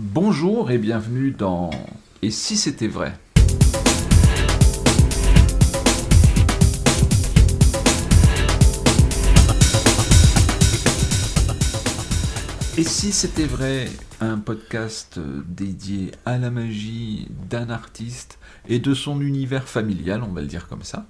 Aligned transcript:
Bonjour 0.00 0.70
et 0.70 0.78
bienvenue 0.78 1.32
dans 1.32 1.70
Et 2.22 2.30
si 2.30 2.56
c'était 2.56 2.86
vrai? 2.86 3.18
Et 12.76 12.84
si 12.84 13.10
c'était 13.10 13.44
vrai, 13.44 13.88
un 14.20 14.38
podcast 14.38 15.18
dédié 15.48 16.12
à 16.24 16.38
la 16.38 16.50
magie 16.50 17.26
d'un 17.50 17.68
artiste 17.68 18.38
et 18.68 18.78
de 18.78 18.94
son 18.94 19.20
univers 19.20 19.68
familial, 19.68 20.22
on 20.22 20.32
va 20.32 20.42
le 20.42 20.46
dire 20.46 20.68
comme 20.68 20.84
ça. 20.84 21.08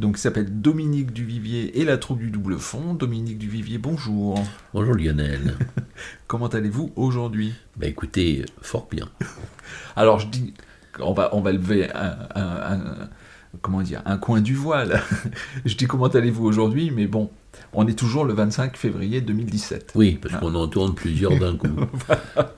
Donc 0.00 0.16
il 0.16 0.20
s'appelle 0.20 0.62
Dominique 0.62 1.12
Duvivier 1.12 1.78
et 1.78 1.84
la 1.84 1.98
troupe 1.98 2.20
du 2.20 2.30
double 2.30 2.58
fond. 2.58 2.94
Dominique 2.94 3.36
Duvivier, 3.36 3.76
bonjour. 3.76 4.42
Bonjour 4.72 4.94
Lionel. 4.94 5.54
Comment 6.26 6.46
allez-vous 6.46 6.90
aujourd'hui? 6.96 7.52
Bah 7.76 7.86
écoutez, 7.86 8.46
fort 8.62 8.88
bien. 8.90 9.06
Alors 9.96 10.18
je 10.18 10.28
dis, 10.28 10.54
on 11.00 11.12
va, 11.12 11.28
on 11.34 11.42
va 11.42 11.52
lever 11.52 11.90
un, 11.92 12.16
un- 12.34 12.72
un- 12.72 13.08
comment 13.60 13.82
dire, 13.82 14.00
un 14.06 14.16
coin 14.16 14.40
du 14.40 14.54
voile. 14.54 15.02
je 15.66 15.74
dis 15.76 15.86
comment 15.86 16.06
allez-vous 16.06 16.46
aujourd'hui, 16.46 16.90
mais 16.90 17.06
bon, 17.06 17.28
on 17.74 17.86
est 17.86 17.98
toujours 17.98 18.24
le 18.24 18.32
25 18.32 18.78
février 18.78 19.20
2017. 19.20 19.92
Oui, 19.96 20.18
parce 20.22 20.34
qu'on 20.36 20.54
en 20.54 20.66
tourne 20.66 20.94
plusieurs 20.94 21.38
d'un 21.38 21.56
coup. 21.58 21.68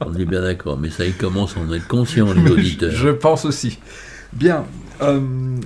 On 0.07 0.15
est 0.15 0.27
bien 0.27 0.43
d'accord, 0.43 0.79
mais 0.79 0.91
ça 0.91 1.05
y 1.05 1.13
commence 1.13 1.57
à 1.57 1.61
en 1.61 1.73
être 1.73 1.89
conscient, 1.89 2.33
les 2.33 2.49
auditeurs. 2.49 2.93
Je 2.93 3.09
pense 3.09 3.45
aussi. 3.47 3.81
Bien. 4.33 4.65
euh, 5.03 5.21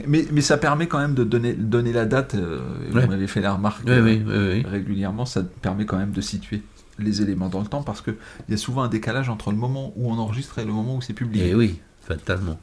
mais, 0.07 0.27
mais 0.33 0.41
ça 0.41 0.57
permet 0.57 0.87
quand 0.87 0.99
même 0.99 1.15
de 1.15 1.25
donner, 1.25 1.53
donner 1.55 1.93
la 1.93 2.05
date. 2.07 2.35
euh, 2.35 2.59
Ouais. 2.93 3.03
Vous 3.03 3.09
m'avez 3.11 3.27
fait 3.27 3.41
la 3.41 3.53
remarque 3.55 3.83
Oui, 3.87 3.93
euh, 3.93 4.03
oui, 4.03 4.23
oui, 4.27 4.35
oui. 4.55 4.67
régulièrement. 4.69 5.27
Ça 5.27 5.43
permet 5.63 5.87
quand 5.87 5.97
même 5.99 6.13
de 6.13 6.21
situer 6.21 6.63
les 6.99 7.21
éléments 7.23 7.49
dans 7.49 7.61
le 7.61 7.67
temps 7.67 7.83
parce 7.83 8.01
qu'il 8.01 8.15
y 8.49 8.55
a 8.55 8.57
souvent 8.57 8.83
un 8.83 8.89
décalage 8.89 9.29
entre 9.29 9.51
le 9.51 9.57
moment 9.59 9.93
où 9.97 10.11
on 10.11 10.19
enregistre 10.19 10.59
et 10.59 10.65
le 10.65 10.73
moment 10.73 10.97
où 10.97 11.03
c'est 11.03 11.13
publié. 11.13 11.49
Eh 11.51 11.55
oui, 11.55 11.79
fatalement. 12.03 12.59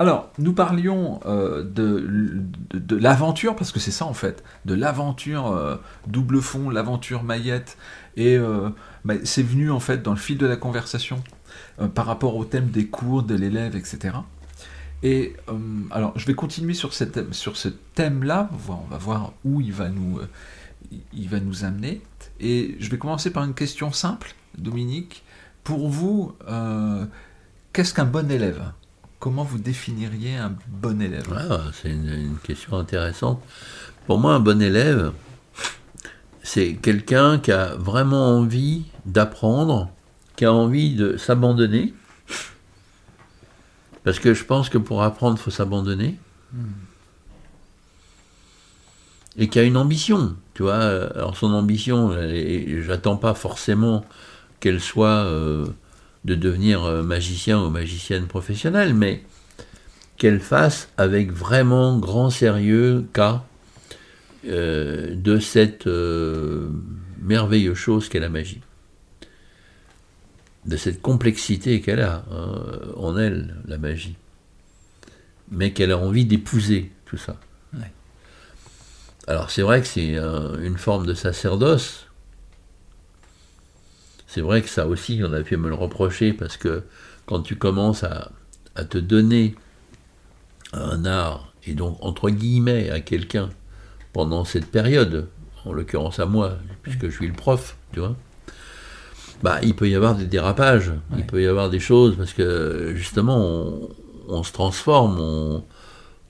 Alors, 0.00 0.30
nous 0.38 0.52
parlions 0.52 1.18
euh, 1.26 1.64
de, 1.64 2.06
de, 2.70 2.78
de 2.78 2.96
l'aventure, 2.96 3.56
parce 3.56 3.72
que 3.72 3.80
c'est 3.80 3.90
ça 3.90 4.04
en 4.04 4.12
fait, 4.14 4.44
de 4.64 4.74
l'aventure 4.74 5.48
euh, 5.48 5.74
double 6.06 6.40
fond, 6.40 6.70
l'aventure 6.70 7.24
maillette, 7.24 7.76
et 8.16 8.36
euh, 8.36 8.68
bah, 9.04 9.14
c'est 9.24 9.42
venu 9.42 9.72
en 9.72 9.80
fait 9.80 10.00
dans 10.00 10.12
le 10.12 10.16
fil 10.18 10.38
de 10.38 10.46
la 10.46 10.54
conversation 10.56 11.20
par 11.96 12.06
rapport 12.06 12.36
au 12.36 12.44
thème 12.44 12.68
des 12.68 12.86
cours, 12.86 13.24
de 13.24 13.34
l'élève, 13.34 13.74
etc. 13.74 14.14
Et 15.02 15.36
euh, 15.48 15.52
alors, 15.90 16.12
je 16.16 16.26
vais 16.26 16.34
continuer 16.34 16.74
sur, 16.74 16.92
cette, 16.92 17.32
sur 17.32 17.56
ce 17.56 17.68
thème-là, 17.68 18.50
on 18.68 18.90
va 18.90 18.98
voir 18.98 19.32
où 19.44 19.60
il 19.60 19.72
va, 19.72 19.88
nous, 19.88 20.18
euh, 20.18 20.28
il 21.12 21.28
va 21.28 21.40
nous 21.40 21.64
amener. 21.64 22.02
Et 22.40 22.76
je 22.80 22.90
vais 22.90 22.98
commencer 22.98 23.30
par 23.30 23.44
une 23.44 23.54
question 23.54 23.92
simple, 23.92 24.34
Dominique. 24.56 25.22
Pour 25.62 25.88
vous, 25.88 26.34
euh, 26.48 27.04
qu'est-ce 27.72 27.94
qu'un 27.94 28.06
bon 28.06 28.30
élève? 28.30 28.72
Comment 29.20 29.44
vous 29.44 29.58
définiriez 29.58 30.36
un 30.36 30.56
bon 30.68 31.00
élève? 31.02 31.26
Ah, 31.36 31.70
c'est 31.72 31.90
une 31.90 32.36
question 32.42 32.76
intéressante. 32.76 33.42
Pour 34.06 34.18
moi, 34.18 34.34
un 34.34 34.40
bon 34.40 34.62
élève, 34.62 35.12
c'est 36.42 36.74
quelqu'un 36.74 37.38
qui 37.38 37.52
a 37.52 37.74
vraiment 37.74 38.38
envie 38.38 38.84
d'apprendre, 39.06 39.90
qui 40.36 40.44
a 40.44 40.52
envie 40.52 40.94
de 40.94 41.16
s'abandonner. 41.16 41.94
Parce 44.08 44.20
que 44.20 44.32
je 44.32 44.42
pense 44.42 44.70
que 44.70 44.78
pour 44.78 45.02
apprendre, 45.02 45.36
il 45.38 45.42
faut 45.42 45.50
s'abandonner. 45.50 46.16
Et 49.36 49.48
qui 49.50 49.58
a 49.58 49.62
une 49.64 49.76
ambition, 49.76 50.34
tu 50.54 50.62
vois. 50.62 50.78
Alors 51.14 51.36
son 51.36 51.52
ambition, 51.52 52.16
j'attends 52.86 53.18
pas 53.18 53.34
forcément 53.34 54.06
qu'elle 54.60 54.80
soit 54.80 55.26
euh, 55.26 55.66
de 56.24 56.34
devenir 56.34 56.84
euh, 56.84 57.02
magicien 57.02 57.62
ou 57.62 57.68
magicienne 57.68 58.28
professionnelle, 58.28 58.94
mais 58.94 59.24
qu'elle 60.16 60.40
fasse 60.40 60.88
avec 60.96 61.30
vraiment 61.30 61.98
grand 61.98 62.30
sérieux 62.30 63.06
cas 63.12 63.44
euh, 64.46 65.14
de 65.14 65.38
cette 65.38 65.86
euh, 65.86 66.70
merveilleuse 67.20 67.76
chose 67.76 68.08
qu'est 68.08 68.20
la 68.20 68.30
magie. 68.30 68.62
De 70.66 70.76
cette 70.76 71.00
complexité 71.02 71.80
qu'elle 71.80 72.00
a 72.00 72.24
hein, 72.30 72.80
en 72.96 73.16
elle, 73.16 73.56
la 73.66 73.78
magie. 73.78 74.16
Mais 75.50 75.72
qu'elle 75.72 75.92
a 75.92 75.98
envie 75.98 76.24
d'épouser 76.24 76.92
tout 77.06 77.16
ça. 77.16 77.36
Ouais. 77.72 77.90
Alors 79.26 79.50
c'est 79.50 79.62
vrai 79.62 79.80
que 79.80 79.86
c'est 79.86 80.16
un- 80.16 80.58
une 80.60 80.78
forme 80.78 81.06
de 81.06 81.14
sacerdoce. 81.14 82.06
C'est 84.26 84.40
vrai 84.42 84.62
que 84.62 84.68
ça 84.68 84.86
aussi, 84.86 85.20
on 85.24 85.32
a 85.32 85.40
pu 85.42 85.56
me 85.56 85.68
le 85.68 85.74
reprocher 85.74 86.32
parce 86.32 86.56
que 86.56 86.84
quand 87.26 87.40
tu 87.42 87.56
commences 87.56 88.04
à, 88.04 88.30
à 88.74 88.84
te 88.84 88.98
donner 88.98 89.54
à 90.72 90.80
un 90.82 91.04
art, 91.04 91.52
et 91.66 91.74
donc 91.74 91.96
entre 92.00 92.30
guillemets 92.30 92.90
à 92.90 93.00
quelqu'un, 93.00 93.50
pendant 94.12 94.44
cette 94.44 94.70
période, 94.70 95.28
en 95.64 95.72
l'occurrence 95.72 96.18
à 96.20 96.26
moi, 96.26 96.58
puisque 96.82 97.06
je 97.08 97.14
suis 97.16 97.26
le 97.28 97.34
prof, 97.34 97.76
tu 97.92 98.00
vois, 98.00 98.16
bah, 99.42 99.58
il 99.62 99.74
peut 99.74 99.88
y 99.88 99.94
avoir 99.94 100.14
des 100.14 100.26
dérapages, 100.26 100.92
il 101.16 101.24
peut 101.26 101.42
y 101.42 101.46
avoir 101.46 101.70
des 101.70 101.80
choses, 101.80 102.16
parce 102.16 102.32
que 102.32 102.92
justement, 102.96 103.38
on, 103.38 103.88
on 104.28 104.42
se 104.42 104.52
transforme, 104.52 105.18
on, 105.20 105.62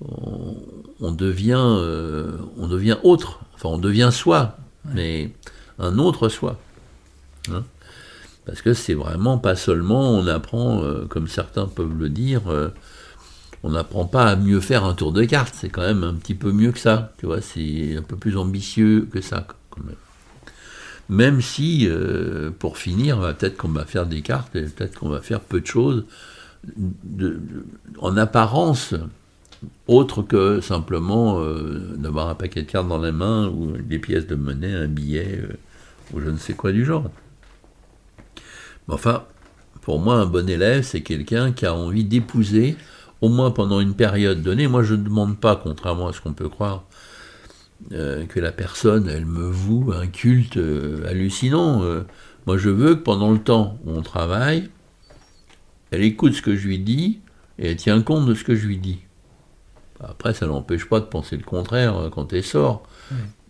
on, 0.05 0.57
on 1.01 1.13
devient, 1.13 1.57
euh, 1.59 2.37
on 2.59 2.69
devient 2.69 2.99
autre, 3.03 3.41
enfin 3.55 3.71
on 3.71 3.79
devient 3.79 4.11
soi, 4.13 4.57
mais 4.95 5.33
un 5.79 5.99
autre 5.99 6.29
soi. 6.29 6.59
hein. 7.53 7.65
Parce 8.47 8.63
que 8.63 8.73
c'est 8.73 8.95
vraiment 8.95 9.37
pas 9.39 9.57
seulement, 9.57 10.11
on 10.11 10.27
apprend, 10.27 10.83
euh, 10.83 11.05
comme 11.07 11.29
certains 11.29 11.67
peuvent 11.67 11.99
le 11.99 12.09
dire, 12.09 12.43
euh, 12.49 12.69
on 13.63 13.71
n'apprend 13.71 14.07
pas 14.07 14.25
à 14.27 14.37
mieux 14.37 14.61
faire 14.61 14.85
un 14.85 14.95
tour 14.95 15.13
de 15.13 15.25
carte, 15.25 15.55
c'est 15.55 15.69
quand 15.69 15.83
même 15.83 16.05
un 16.05 16.15
petit 16.15 16.35
peu 16.35 16.53
mieux 16.53 16.73
que 16.73 16.79
ça, 16.79 17.13
tu 17.19 17.27
vois, 17.27 17.41
c'est 17.41 17.97
un 17.97 18.03
peu 18.03 18.17
plus 18.17 18.37
ambitieux 18.37 19.09
que 19.11 19.21
ça, 19.21 19.47
quand 19.71 19.83
même. 19.85 19.97
Même 21.09 21.41
si, 21.41 21.89
euh, 21.89 22.51
pour 22.51 22.77
finir, 22.77 23.19
bah, 23.19 23.33
peut-être 23.33 23.57
qu'on 23.57 23.69
va 23.69 23.85
faire 23.85 24.07
des 24.07 24.21
cartes, 24.21 24.55
et 24.57 24.63
peut-être 24.63 24.99
qu'on 24.99 25.09
va 25.09 25.21
faire 25.21 25.41
peu 25.41 25.61
de 25.61 25.67
choses, 25.67 26.05
en 27.99 28.17
apparence, 28.17 28.95
autre 29.87 30.23
que 30.23 30.61
simplement 30.61 31.41
euh, 31.41 31.97
d'avoir 31.97 32.29
un 32.29 32.35
paquet 32.35 32.63
de 32.63 32.71
cartes 32.71 32.89
dans 32.89 32.99
la 32.99 33.13
main, 33.13 33.49
ou 33.49 33.73
des 33.79 33.99
pièces 33.99 34.27
de 34.27 34.35
monnaie, 34.35 34.75
un 34.75 34.89
billet, 34.89 35.41
euh, 35.43 35.57
ou 36.13 36.21
je 36.21 36.29
ne 36.29 36.37
sais 36.37 36.53
quoi 36.53 36.73
du 36.73 36.85
genre. 36.85 37.11
Mais 38.87 38.95
enfin, 38.95 39.25
pour 39.81 39.99
moi, 39.99 40.17
un 40.17 40.27
bon 40.27 40.49
élève, 40.49 40.83
c'est 40.83 41.01
quelqu'un 41.01 41.53
qui 41.53 41.65
a 41.65 41.75
envie 41.75 42.05
d'épouser, 42.05 42.77
au 43.23 43.31
moins 43.31 43.51
pendant 43.51 43.81
une 43.81 43.95
période 43.95 44.43
donnée. 44.43 44.69
Moi, 44.69 44.83
je 44.83 44.95
ne 44.95 45.03
demande 45.03 45.39
pas, 45.39 45.57
contrairement 45.57 46.09
à 46.09 46.13
ce 46.13 46.21
qu'on 46.21 46.35
peut 46.35 46.49
croire, 46.49 46.85
euh, 47.93 48.27
que 48.27 48.41
la 48.41 48.51
personne, 48.51 49.09
elle 49.09 49.25
me 49.25 49.49
voue 49.49 49.93
un 49.93 50.09
culte 50.09 50.57
euh, 50.57 51.07
hallucinant. 51.07 51.83
Euh, 51.83 52.03
moi, 52.47 52.59
je 52.59 52.71
veux 52.71 52.97
que 52.97 53.03
pendant 53.03 53.31
le 53.31 53.39
temps 53.39 53.79
où 53.85 53.93
on 53.93 54.03
travaille, 54.03 54.69
elle 55.91 56.03
écoute 56.03 56.35
ce 56.35 56.43
que 56.43 56.57
je 56.57 56.67
lui 56.67 56.81
dis 56.81 57.21
et 57.59 57.71
elle 57.71 57.77
tient 57.77 58.03
compte 58.03 58.27
de 58.27 58.35
ce 58.35 58.45
que 58.45 58.57
je 58.57 58.67
lui 58.67 58.79
dis. 58.79 59.01
Après, 60.01 60.35
ça 60.35 60.47
n'empêche 60.47 60.89
pas 60.89 61.01
de 61.01 61.07
penser 61.07 61.37
le 61.37 61.45
contraire 61.45 62.11
quand 62.13 62.33
elle 62.33 62.45
sort. 62.45 62.83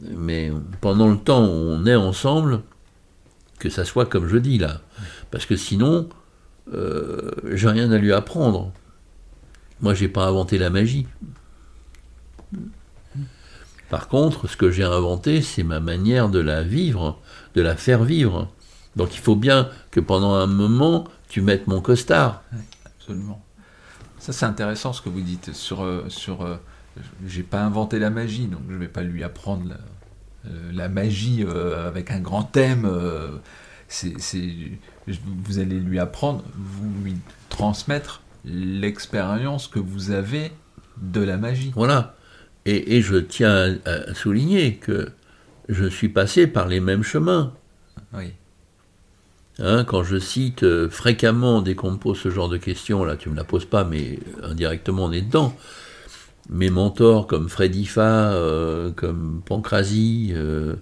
Mais 0.01 0.53
pendant 0.81 1.09
le 1.09 1.19
temps 1.19 1.45
où 1.45 1.51
on 1.51 1.85
est 1.85 1.97
ensemble, 1.97 2.63
que 3.59 3.71
ça 3.71 3.85
soit 3.85 4.07
comme 4.07 4.29
je 4.29 4.37
dis 4.37 4.57
là. 4.57 4.81
Parce 5.31 5.45
que 5.45 5.57
sinon, 5.57 6.09
j'ai 6.73 7.69
rien 7.69 7.91
à 7.91 7.99
lui 7.99 8.13
apprendre. 8.13 8.73
Moi, 9.81 9.93
j'ai 9.93 10.09
pas 10.09 10.27
inventé 10.27 10.57
la 10.57 10.71
magie. 10.71 11.07
Par 13.91 14.09
contre, 14.09 14.49
ce 14.49 14.57
que 14.57 14.71
j'ai 14.71 14.85
inventé, 14.85 15.43
c'est 15.43 15.63
ma 15.63 15.81
manière 15.81 16.29
de 16.29 16.39
la 16.41 16.63
vivre, 16.63 17.19
de 17.55 17.63
la 17.63 17.77
faire 17.77 18.05
vivre. 18.05 18.49
Donc 18.97 19.15
il 19.15 19.21
faut 19.21 19.37
bien 19.37 19.69
que 19.91 20.01
pendant 20.01 20.35
un 20.35 20.47
moment, 20.47 21.05
tu 21.29 21.41
mettes 21.41 21.67
mon 21.67 21.81
costard. 21.81 22.43
Absolument. 22.85 23.43
Ça, 24.19 24.33
c'est 24.33 24.47
intéressant 24.47 24.93
ce 24.93 25.01
que 25.01 25.09
vous 25.09 25.21
dites 25.21 25.53
sur. 25.53 25.83
euh, 25.83 26.05
sur 26.09 26.43
euh, 26.43 26.57
j'ai 27.27 27.45
pas 27.45 27.63
inventé 27.63 27.99
la 28.01 28.11
magie, 28.11 28.47
donc 28.47 28.61
je 28.69 28.75
vais 28.75 28.89
pas 28.89 29.03
lui 29.03 29.23
apprendre 29.23 29.69
la, 29.69 29.77
euh, 30.51 30.73
la 30.73 30.89
magie 30.89 31.45
euh, 31.47 31.87
avec 31.87 32.11
un 32.11 32.19
grand 32.19 32.43
thème. 32.43 32.85
euh, 32.85 33.37
c'est, 33.87 34.15
vous 35.07 35.59
allez 35.61 35.79
lui 35.79 35.99
apprendre, 35.99 36.43
vous 36.57 36.91
lui 37.05 37.17
transmettre 37.49 38.23
l'expérience 38.45 39.69
que 39.69 39.79
vous 39.79 40.11
avez 40.11 40.53
de 41.01 41.21
la 41.21 41.37
magie. 41.37 41.73
Voilà. 41.75 42.17
Et, 42.69 42.97
et 42.97 43.03
je 43.03 43.17
tiens 43.17 43.79
à, 43.85 43.91
à 44.11 44.15
souligner 44.15 44.77
que 44.77 45.09
je 45.69 45.87
suis 45.87 46.09
passé 46.09 46.47
par 46.47 46.69
les 46.69 46.81
mêmes 46.81 47.03
chemins. 47.03 47.53
Oui. 48.15 48.33
Hein, 49.61 49.85
quand 49.85 50.05
je 50.05 50.19
cite 50.19 50.63
euh, 50.63 50.89
fréquemment, 50.89 51.63
dès 51.63 51.75
qu'on 51.75 51.91
me 51.91 51.97
pose 51.97 52.19
ce 52.19 52.31
genre 52.31 52.49
de 52.49 52.59
questions, 52.59 53.05
là 53.05 53.17
tu 53.17 53.29
me 53.29 53.35
la 53.35 53.43
poses 53.43 53.65
pas, 53.65 53.83
mais 53.83 54.21
indirectement 54.43 55.07
on 55.07 55.13
est 55.13 55.23
dedans, 55.23 55.57
mes 56.49 56.71
mentors 56.71 57.27
comme 57.27 57.49
Freddy 57.49 57.85
Fa, 57.85 58.33
euh, 58.33 58.93
comme 58.93 59.43
Pancrasie, 59.45 60.31
euh, 60.33 60.77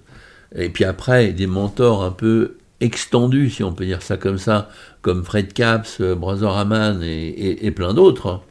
et 0.54 0.68
puis 0.68 0.84
après 0.84 1.32
des 1.32 1.46
mentors 1.46 2.04
un 2.04 2.10
peu 2.10 2.56
extendus, 2.80 3.48
si 3.48 3.64
on 3.64 3.72
peut 3.72 3.86
dire 3.86 4.02
ça 4.02 4.18
comme 4.18 4.36
ça, 4.36 4.68
comme 5.00 5.24
Fred 5.24 5.54
Caps, 5.54 6.02
Brother 6.02 6.54
Haman 6.54 7.02
et, 7.02 7.70
plein 7.70 7.94
d'autres, 7.94 8.42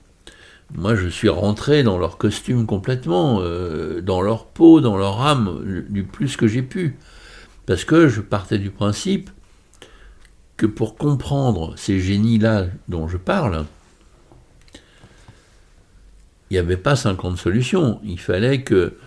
moi 0.74 0.96
je 0.96 1.08
suis 1.08 1.30
rentré 1.30 1.84
dans 1.84 1.98
leur 1.98 2.18
costume 2.18 2.66
complètement, 2.66 3.42
dans 4.02 4.22
leur 4.22 4.46
peau, 4.48 4.82
dans 4.82 4.98
leur 4.98 5.22
âme, 5.22 5.86
du 5.90 6.04
plus 6.04 6.38
que 6.38 6.48
j'ai 6.48 6.64
pu. 6.64 6.98
Parce 7.66 7.84
que 7.84 8.08
je 8.08 8.22
partais 8.22 8.58
du 8.58 8.70
principe 8.72 9.30
que 10.58 10.66
pour 10.66 10.96
comprendre 10.96 11.74
ces 11.78 12.00
génies-là 12.00 12.68
dont 12.88 13.08
je 13.08 13.18
parle, 13.18 13.66
il 16.50 16.54
n'y 16.54 16.60
avait 16.60 16.78
pas 16.78 16.96
50 16.96 17.38
solutions. 17.38 18.00
Il 18.04 18.20
fallait 18.20 18.62
que 18.62 18.98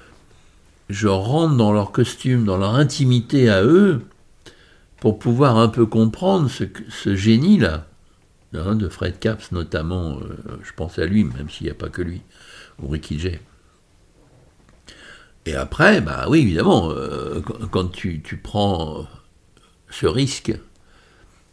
je 0.89 1.09
rentre 1.09 1.57
dans 1.57 1.73
leur 1.73 1.93
costume, 1.93 2.45
dans 2.45 2.57
leur 2.57 2.75
intimité 2.75 3.49
à 3.49 3.63
eux, 3.63 4.03
pour 5.01 5.19
pouvoir 5.19 5.57
un 5.57 5.69
peu 5.69 5.87
comprendre 5.87 6.51
ce, 6.51 7.15
génie-là, 7.15 7.87
hein, 8.55 8.75
de 8.75 8.89
Fred 8.89 9.19
Capps 9.19 9.53
notamment, 9.53 10.19
euh, 10.19 10.59
je 10.63 10.73
pense 10.75 10.99
à 10.99 11.07
lui, 11.07 11.25
même 11.25 11.51
s'il 11.51 11.67
n'y 11.67 11.71
a 11.71 11.75
pas 11.75 11.89
que 11.89 12.03
lui, 12.03 12.23
ou 12.83 12.89
Ricky 12.89 13.19
Jay. 13.19 13.41
Et 15.47 15.55
après, 15.55 16.01
bah 16.01 16.27
oui, 16.29 16.41
évidemment, 16.41 16.91
euh, 16.91 17.41
quand 17.71 17.91
tu, 17.91 18.21
prends 18.43 19.07
ce 19.91 20.07
risque 20.07 20.53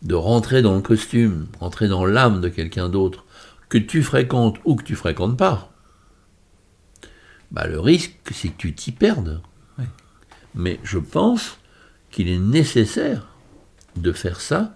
de 0.02 0.16
rentrer 0.16 0.62
dans 0.62 0.76
le 0.76 0.82
costume, 0.82 1.48
rentrer 1.60 1.88
dans 1.88 2.06
l'âme 2.06 2.42
de 2.42 2.50
quelqu'un 2.50 2.90
d'autre, 2.90 3.24
que 3.70 3.78
tu 3.78 4.04
fréquentes 4.04 4.58
ou 4.66 4.76
que 4.76 4.84
tu 4.84 4.96
fréquentes 4.96 5.38
pas, 5.38 5.72
bah 7.52 7.68
le 7.68 7.80
risque, 7.80 8.16
c'est 8.32 8.50
que 8.50 8.58
tu 8.58 8.76
t'y 8.76 8.92
perdes. 8.92 9.42
Mais 10.56 10.80
je 10.84 11.00
pense 11.00 11.58
qu'il 12.12 12.30
est 12.30 12.40
nécessaire 12.40 13.28
de 13.96 14.12
faire 14.12 14.42
ça 14.42 14.76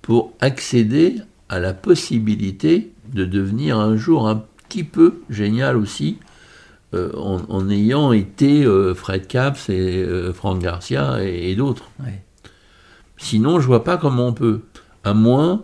pour 0.00 0.32
accéder 0.40 1.20
à 1.52 1.60
la 1.60 1.74
possibilité 1.74 2.94
de 3.12 3.26
devenir 3.26 3.78
un 3.78 3.94
jour 3.94 4.26
un 4.26 4.42
petit 4.68 4.84
peu 4.84 5.20
génial 5.28 5.76
aussi, 5.76 6.16
euh, 6.94 7.12
en, 7.14 7.68
ayant 7.68 8.12
été 8.12 8.64
euh, 8.64 8.94
Fred 8.94 9.26
Caps 9.26 9.68
et 9.68 10.02
euh, 10.02 10.32
Franck 10.32 10.60
Garcia 10.60 11.22
et, 11.22 11.54
d'autres. 11.54 11.90
Sinon, 13.18 13.60
je 13.60 13.66
vois 13.66 13.84
pas 13.84 13.98
comment 13.98 14.28
on 14.28 14.32
peut, 14.32 14.62
à 15.04 15.12
moins 15.12 15.62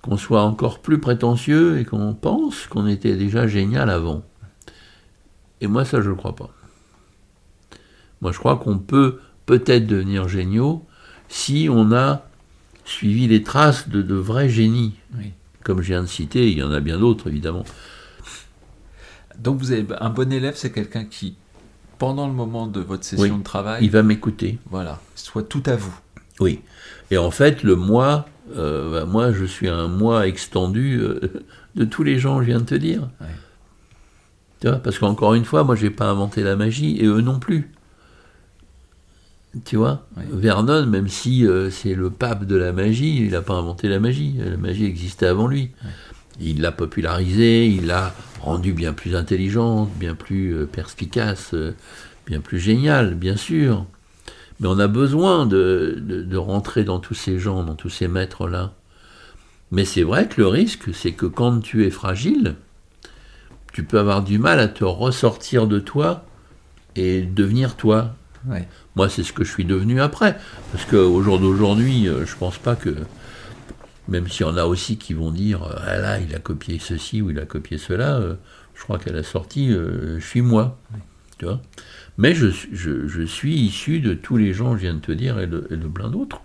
qu'on 0.00 0.16
soit 0.16 0.44
encore 0.44 0.78
plus 0.78 0.98
prétentieux 0.98 1.78
et 1.78 1.84
qu'on 1.84 2.14
pense 2.14 2.66
qu'on 2.66 2.86
était 2.86 3.14
déjà 3.14 3.46
génial 3.46 3.90
avant. 3.90 4.22
Et 5.60 5.66
moi, 5.66 5.84
ça, 5.84 6.00
je 6.00 6.08
ne 6.08 6.14
crois 6.14 6.34
pas. 6.34 6.48
Moi, 8.22 8.32
je 8.32 8.38
crois 8.38 8.56
qu'on 8.56 8.78
peut 8.78 9.20
peut-être 9.44 9.86
devenir 9.86 10.26
géniaux 10.26 10.86
si 11.28 11.68
on 11.70 11.92
a 11.92 12.24
suivi 12.86 13.28
les 13.28 13.42
traces 13.42 13.90
de, 13.90 14.00
de 14.00 14.14
vrais 14.14 14.48
génies. 14.48 14.94
Comme 15.64 15.80
je 15.82 15.88
viens 15.88 16.02
de 16.02 16.08
citer, 16.08 16.50
il 16.50 16.58
y 16.58 16.62
en 16.62 16.72
a 16.72 16.80
bien 16.80 16.98
d'autres, 16.98 17.28
évidemment. 17.28 17.64
Donc 19.38 19.58
vous 19.58 19.72
avez 19.72 19.86
un 20.00 20.10
bon 20.10 20.32
élève, 20.32 20.54
c'est 20.56 20.72
quelqu'un 20.72 21.04
qui, 21.04 21.36
pendant 21.98 22.26
le 22.26 22.32
moment 22.32 22.66
de 22.66 22.80
votre 22.80 23.04
session 23.04 23.38
de 23.38 23.42
travail, 23.42 23.84
il 23.84 23.90
va 23.90 24.02
m'écouter. 24.02 24.58
Voilà, 24.70 25.00
soit 25.14 25.42
tout 25.42 25.62
à 25.66 25.76
vous. 25.76 25.94
Oui. 26.40 26.60
Et 27.10 27.18
en 27.18 27.30
fait, 27.30 27.62
le 27.62 27.76
moi, 27.76 28.26
euh, 28.56 29.00
bah, 29.00 29.06
moi, 29.06 29.32
je 29.32 29.44
suis 29.44 29.68
un 29.68 29.88
moi 29.88 30.26
extendu 30.26 30.98
euh, 31.00 31.44
de 31.74 31.84
tous 31.84 32.02
les 32.02 32.18
gens, 32.18 32.40
je 32.40 32.46
viens 32.46 32.60
de 32.60 32.64
te 32.64 32.74
dire. 32.74 33.08
Tu 34.60 34.68
vois, 34.68 34.78
parce 34.78 34.98
qu'encore 34.98 35.34
une 35.34 35.44
fois, 35.44 35.64
moi, 35.64 35.74
j'ai 35.74 35.90
pas 35.90 36.06
inventé 36.06 36.42
la 36.42 36.56
magie 36.56 36.98
et 36.98 37.06
eux 37.06 37.20
non 37.20 37.38
plus. 37.38 37.70
Tu 39.64 39.76
vois, 39.76 40.06
Vernon, 40.16 40.86
même 40.86 41.08
si 41.08 41.46
euh, 41.46 41.68
c'est 41.68 41.94
le 41.94 42.08
pape 42.08 42.46
de 42.46 42.56
la 42.56 42.72
magie, 42.72 43.18
il 43.18 43.32
n'a 43.32 43.42
pas 43.42 43.54
inventé 43.54 43.88
la 43.88 44.00
magie. 44.00 44.36
La 44.38 44.56
magie 44.56 44.86
existait 44.86 45.26
avant 45.26 45.46
lui. 45.46 45.70
Il 46.40 46.62
l'a 46.62 46.72
popularisée, 46.72 47.66
il 47.66 47.86
l'a 47.86 48.14
rendue 48.40 48.72
bien 48.72 48.94
plus 48.94 49.14
intelligente, 49.14 49.90
bien 49.96 50.14
plus 50.14 50.66
perspicace, 50.66 51.54
bien 52.26 52.40
plus 52.40 52.58
géniale, 52.58 53.14
bien 53.14 53.36
sûr. 53.36 53.86
Mais 54.62 54.68
on 54.68 54.78
a 54.78 54.86
besoin 54.86 55.44
de, 55.44 56.36
rentrer 56.36 56.84
dans 56.84 57.00
tous 57.00 57.14
ces 57.14 57.40
gens, 57.40 57.64
dans 57.64 57.74
tous 57.74 57.88
ces 57.88 58.06
maîtres-là. 58.06 58.72
Mais 59.72 59.84
c'est 59.84 60.04
vrai 60.04 60.28
que 60.28 60.40
le 60.40 60.46
risque, 60.46 60.94
c'est 60.94 61.12
que 61.12 61.26
quand 61.26 61.58
tu 61.58 61.84
es 61.84 61.90
fragile, 61.90 62.54
tu 63.72 63.82
peux 63.82 63.98
avoir 63.98 64.22
du 64.22 64.38
mal 64.38 64.60
à 64.60 64.68
te 64.68 64.84
ressortir 64.84 65.66
de 65.66 65.80
toi 65.80 66.24
et 66.94 67.22
devenir 67.22 67.74
toi. 67.74 68.14
Moi, 68.96 69.08
c'est 69.08 69.22
ce 69.22 69.32
que 69.32 69.44
je 69.44 69.50
suis 69.50 69.64
devenu 69.64 70.00
après. 70.00 70.38
Parce 70.72 70.84
qu'au 70.84 71.22
jour 71.22 71.38
d'aujourd'hui, 71.38 72.08
euh, 72.08 72.26
je 72.26 72.36
pense 72.36 72.58
pas 72.58 72.76
que, 72.76 72.94
même 74.08 74.28
s'il 74.28 74.46
y 74.46 74.48
en 74.48 74.56
a 74.56 74.64
aussi 74.64 74.96
qui 74.98 75.14
vont 75.14 75.30
dire, 75.30 75.62
euh, 75.62 75.74
ah 75.78 75.98
là, 75.98 76.20
il 76.20 76.34
a 76.34 76.38
copié 76.38 76.78
ceci 76.78 77.22
ou 77.22 77.30
il 77.30 77.38
a 77.38 77.46
copié 77.46 77.78
cela, 77.78 78.16
euh, 78.16 78.34
je 78.74 78.82
crois 78.82 78.98
qu'à 78.98 79.12
la 79.12 79.22
sortie, 79.22 79.70
je 79.70 80.18
suis 80.18 80.40
moi. 80.40 80.78
Tu 81.38 81.44
vois? 81.44 81.60
Mais 82.18 82.34
je, 82.34 82.48
je, 82.72 83.22
suis 83.22 83.54
issu 83.54 84.00
de 84.00 84.14
tous 84.14 84.36
les 84.36 84.52
gens, 84.52 84.76
je 84.76 84.82
viens 84.82 84.94
de 84.94 85.00
te 85.00 85.12
dire, 85.12 85.38
et 85.38 85.46
de, 85.46 85.60
plein 85.88 86.08
d'autres. 86.08 86.40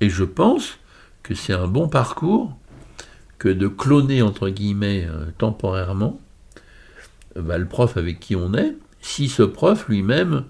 Et 0.00 0.10
je 0.10 0.24
pense 0.24 0.78
que 1.22 1.34
c'est 1.34 1.52
un 1.52 1.66
bon 1.66 1.88
parcours 1.88 2.56
que 3.38 3.48
de 3.48 3.68
cloner, 3.68 4.22
entre 4.22 4.48
guillemets, 4.48 5.06
euh, 5.08 5.26
temporairement 5.38 6.20
bah, 7.36 7.58
le 7.58 7.66
prof 7.66 7.96
avec 7.96 8.20
qui 8.20 8.36
on 8.36 8.54
est, 8.54 8.76
si 9.00 9.28
ce 9.28 9.42
prof 9.42 9.88
lui-même 9.88 10.44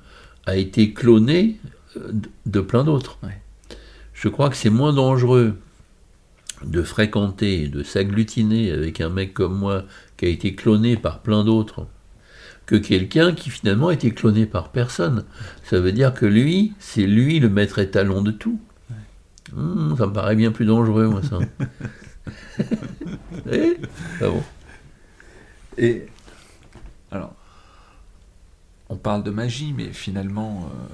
a 0.49 0.57
été 0.57 0.93
cloné 0.95 1.59
euh, 1.97 2.13
de 2.47 2.61
plein 2.61 2.85
d'autres. 2.85 3.19
Je 4.15 4.29
crois 4.29 4.49
que 4.51 4.57
c'est 4.57 4.71
moins 4.71 4.93
dangereux 4.93 5.59
de 6.65 6.83
fréquenter, 6.83 7.69
de 7.69 7.83
s'agglutiner 7.83 8.73
avec 8.73 9.01
un 9.01 9.11
mec 9.11 9.35
comme 9.35 9.57
moi 9.57 9.85
qui 10.17 10.25
a 10.25 10.29
été 10.29 10.55
cloné 10.55 10.97
par 10.97 11.21
plein 11.21 11.45
d'autres 11.45 11.87
que 12.67 12.77
quelqu'un 12.77 13.33
qui 13.33 13.49
finalement 13.49 13.89
a 13.89 13.95
été 13.95 14.11
cloné 14.11 14.45
par 14.45 14.71
personne. 14.71 15.25
Ça 15.65 15.81
veut 15.81 15.93
dire 15.93 16.13
que 16.13 16.27
lui, 16.27 16.75
c'est 16.79 17.07
lui 17.07 17.39
le 17.41 17.49
maître 17.49 17.79
étalon 17.79 18.23
de 18.23 18.31
tout. 18.31 18.61
Hmm, 19.55 19.97
ça 19.97 20.07
me 20.07 20.13
paraît 20.13 20.37
bien 20.37 20.51
plus 20.51 20.67
dangereux, 20.67 21.09
moi, 21.09 21.23
ça. 21.23 21.39
Et, 23.53 23.79
ah 24.21 24.29
bon? 24.29 24.43
Et 25.79 26.07
on 28.89 28.97
parle 28.97 29.23
de 29.23 29.31
magie, 29.31 29.73
mais 29.77 29.93
finalement, 29.93 30.71
euh, 30.73 30.85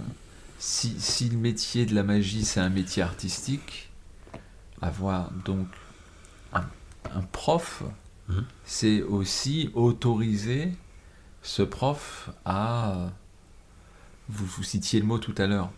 si, 0.59 0.95
si, 0.99 1.29
le 1.29 1.39
métier 1.39 1.87
de 1.87 1.95
la 1.95 2.03
magie, 2.03 2.45
c'est 2.45 2.61
un 2.61 2.71
métier 2.71 3.03
artistique, 3.03 3.91
avoir 4.81 5.31
donc 5.45 5.67
un, 6.53 6.65
prof, 7.33 7.83
mmh. 8.29 8.39
c'est 8.65 9.03
aussi 9.03 9.71
autoriser 9.75 10.73
ce 11.43 11.63
prof 11.63 12.31
a, 12.45 13.11
vous, 14.29 14.47
vous 14.47 14.63
citiez 14.63 14.99
le 14.99 15.07
mot 15.07 15.19
tout 15.19 15.35
à 15.37 15.47
l'heure, 15.47 15.71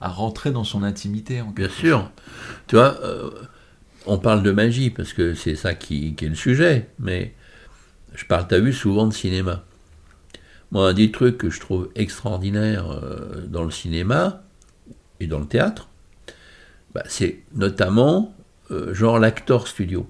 à 0.00 0.08
rentrer 0.08 0.52
dans 0.52 0.64
son 0.64 0.82
intimité. 0.82 1.40
En 1.40 1.48
Bien 1.48 1.68
sûr. 1.68 2.10
Tu 2.66 2.76
vois, 2.76 3.00
euh, 3.02 3.30
on 4.06 4.18
parle 4.18 4.42
de 4.42 4.52
magie 4.52 4.90
parce 4.90 5.12
que 5.12 5.34
c'est 5.34 5.56
ça 5.56 5.74
qui, 5.74 6.14
est 6.20 6.28
le 6.28 6.34
sujet, 6.34 6.90
mais 6.98 7.34
je 8.14 8.24
parle, 8.26 8.46
tu 8.46 8.54
as 8.54 8.60
vu, 8.60 8.72
souvent 8.72 9.06
de 9.06 9.14
cinéma. 9.14 9.64
Moi, 10.72 10.88
un 10.88 10.94
des 10.94 11.12
trucs 11.12 11.36
que 11.36 11.50
je 11.50 11.60
trouve 11.60 11.90
extraordinaire 11.94 12.90
euh, 12.90 13.46
dans 13.46 13.62
le 13.62 13.70
cinéma 13.70 14.42
et 15.20 15.26
dans 15.26 15.38
le 15.38 15.46
théâtre, 15.46 15.88
bah, 16.94 17.04
c'est 17.06 17.40
notamment 17.54 18.34
euh, 18.70 18.94
genre 18.94 19.18
l'acteur 19.18 19.68
studio. 19.68 20.08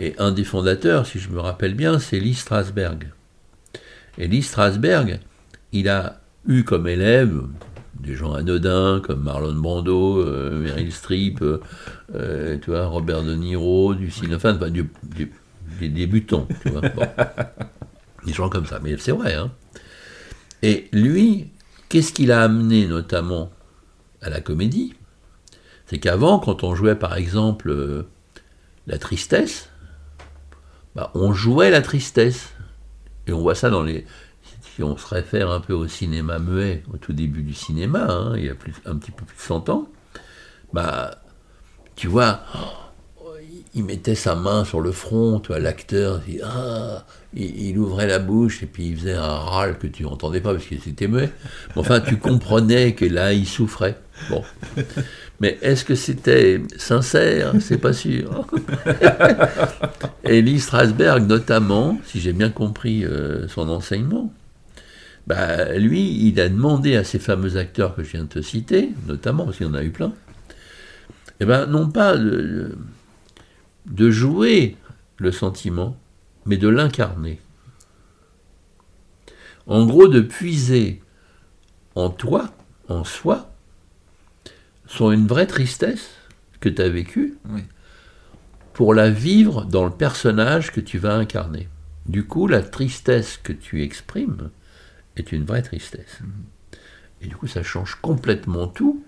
Et 0.00 0.14
un 0.18 0.32
des 0.32 0.42
fondateurs, 0.42 1.06
si 1.06 1.20
je 1.20 1.30
me 1.30 1.38
rappelle 1.38 1.74
bien, 1.74 2.00
c'est 2.00 2.18
Lee 2.18 2.34
Strasberg. 2.34 3.10
Et 4.18 4.26
Lee 4.26 4.42
Strasberg, 4.42 5.20
il 5.70 5.88
a 5.88 6.20
eu 6.46 6.64
comme 6.64 6.88
élève 6.88 7.42
des 8.00 8.16
gens 8.16 8.32
anodins 8.32 9.00
comme 9.00 9.22
Marlon 9.22 9.54
Brando, 9.54 10.18
euh, 10.18 10.60
Meryl 10.60 10.92
Streep, 10.92 11.40
euh, 11.42 12.58
tu 12.60 12.70
vois, 12.70 12.86
Robert 12.86 13.22
De 13.22 13.36
Niro, 13.36 13.94
du 13.94 14.10
cinéma, 14.10 14.36
enfin, 14.36 14.52
des 14.58 15.88
débutants, 15.88 16.48
tu 16.62 16.70
vois. 16.70 16.82
Des 18.24 18.32
gens 18.32 18.48
comme 18.48 18.66
ça, 18.66 18.78
mais 18.82 18.96
c'est 18.98 19.12
vrai. 19.12 19.34
Hein. 19.34 19.50
Et 20.62 20.88
lui, 20.92 21.50
qu'est-ce 21.88 22.12
qu'il 22.12 22.30
a 22.32 22.42
amené 22.42 22.86
notamment 22.86 23.50
à 24.20 24.30
la 24.30 24.40
comédie? 24.40 24.94
C'est 25.86 25.98
qu'avant, 25.98 26.38
quand 26.38 26.64
on 26.64 26.74
jouait 26.74 26.94
par 26.94 27.16
exemple 27.16 28.06
la 28.86 28.98
tristesse, 28.98 29.68
bah, 30.94 31.10
on 31.14 31.32
jouait 31.32 31.70
la 31.70 31.82
tristesse. 31.82 32.52
Et 33.26 33.32
on 33.32 33.40
voit 33.40 33.54
ça 33.54 33.70
dans 33.70 33.82
les. 33.82 34.06
Si 34.74 34.82
on 34.82 34.96
se 34.96 35.06
réfère 35.06 35.50
un 35.50 35.60
peu 35.60 35.74
au 35.74 35.86
cinéma 35.86 36.38
muet, 36.38 36.82
au 36.92 36.96
tout 36.96 37.12
début 37.12 37.42
du 37.42 37.52
cinéma, 37.54 38.06
hein, 38.08 38.32
il 38.36 38.46
y 38.46 38.48
a 38.48 38.54
plus, 38.54 38.74
un 38.86 38.96
petit 38.96 39.10
peu 39.10 39.24
plus 39.24 39.36
de 39.36 39.40
100 39.40 39.68
ans, 39.68 39.88
bah, 40.72 41.22
tu 41.94 42.08
vois, 42.08 42.40
il 43.74 43.84
mettait 43.84 44.14
sa 44.14 44.34
main 44.34 44.64
sur 44.64 44.80
le 44.80 44.92
front, 44.92 45.40
l'acteur, 45.48 46.20
ah, 46.44 47.04
il, 47.34 47.78
ouvrait 47.78 48.06
la 48.06 48.18
bouche 48.18 48.62
et 48.62 48.66
puis 48.66 48.88
il 48.88 48.96
faisait 48.96 49.14
un 49.14 49.38
râle 49.38 49.78
que 49.78 49.86
tu 49.86 50.02
n'entendais 50.02 50.40
pas 50.40 50.52
parce 50.52 50.66
que 50.66 50.74
c'était 50.82 51.08
muet. 51.08 51.30
enfin, 51.76 52.00
tu 52.00 52.18
comprenais 52.18 52.94
que 52.94 53.06
là, 53.06 53.32
il 53.32 53.46
souffrait. 53.46 53.98
Mais 55.40 55.58
est-ce 55.62 55.84
que 55.84 55.94
c'était 55.94 56.62
sincère? 56.76 57.54
C'est 57.60 57.78
pas 57.78 57.94
sûr. 57.94 58.46
et 60.24 60.42
Lee 60.42 60.60
Strasberg, 60.60 61.26
notamment, 61.26 61.98
si 62.04 62.20
j'ai 62.20 62.32
bien 62.32 62.50
compris 62.50 63.04
euh, 63.04 63.48
son 63.48 63.68
enseignement, 63.70 64.32
bah, 65.26 65.72
lui, 65.78 66.28
il 66.28 66.38
a 66.40 66.48
demandé 66.48 66.94
à 66.96 67.04
ces 67.04 67.18
fameux 67.18 67.56
acteurs 67.56 67.96
que 67.96 68.04
je 68.04 68.12
viens 68.12 68.24
de 68.24 68.28
te 68.28 68.42
citer, 68.42 68.90
notamment, 69.08 69.44
parce 69.44 69.56
qu'il 69.56 69.66
y 69.66 69.70
en 69.70 69.74
a 69.74 69.82
eu 69.82 69.90
plein, 69.90 70.12
eh 71.40 71.44
ben, 71.44 71.66
non 71.66 71.88
pas 71.88 72.16
de 72.16 72.76
jouer 74.10 74.76
le 75.18 75.32
sentiment, 75.32 75.96
mais 76.46 76.56
de 76.56 76.68
l'incarner. 76.68 77.40
En 79.66 79.86
gros, 79.86 80.08
de 80.08 80.20
puiser 80.20 81.00
en 81.94 82.10
toi, 82.10 82.52
en 82.88 83.04
soi, 83.04 83.52
sont 84.86 85.12
une 85.12 85.26
vraie 85.26 85.46
tristesse 85.46 86.10
que 86.60 86.68
tu 86.68 86.82
as 86.82 86.88
vécue 86.88 87.38
pour 88.72 88.94
la 88.94 89.10
vivre 89.10 89.64
dans 89.64 89.84
le 89.84 89.90
personnage 89.90 90.72
que 90.72 90.80
tu 90.80 90.98
vas 90.98 91.14
incarner. 91.14 91.68
Du 92.06 92.24
coup, 92.24 92.46
la 92.46 92.62
tristesse 92.62 93.38
que 93.42 93.52
tu 93.52 93.82
exprimes 93.82 94.50
est 95.16 95.32
une 95.32 95.44
vraie 95.44 95.62
tristesse. 95.62 96.20
Et 97.20 97.26
du 97.26 97.36
coup, 97.36 97.46
ça 97.46 97.62
change 97.62 97.96
complètement 98.00 98.66
tout 98.66 99.04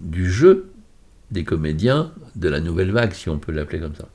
du 0.00 0.30
jeu 0.30 0.72
des 1.30 1.44
comédiens 1.44 2.12
de 2.34 2.48
la 2.48 2.60
nouvelle 2.60 2.92
vague, 2.92 3.12
si 3.12 3.28
on 3.28 3.38
peut 3.38 3.52
l'appeler 3.52 3.80
comme 3.80 3.94
ça, 3.94 4.08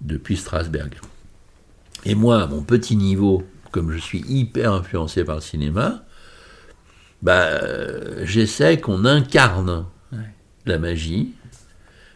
depuis 0.00 0.36
Strasberg. 0.36 0.94
Et 2.04 2.14
moi, 2.14 2.42
à 2.42 2.46
mon 2.46 2.62
petit 2.62 2.96
niveau, 2.96 3.44
comme 3.70 3.92
je 3.92 3.98
suis 3.98 4.24
hyper 4.26 4.72
influencé 4.72 5.24
par 5.24 5.36
le 5.36 5.40
cinéma, 5.40 6.04
bah, 7.22 8.24
j'essaie 8.24 8.80
qu'on 8.80 9.04
incarne 9.04 9.86
la 10.66 10.78
magie, 10.78 11.32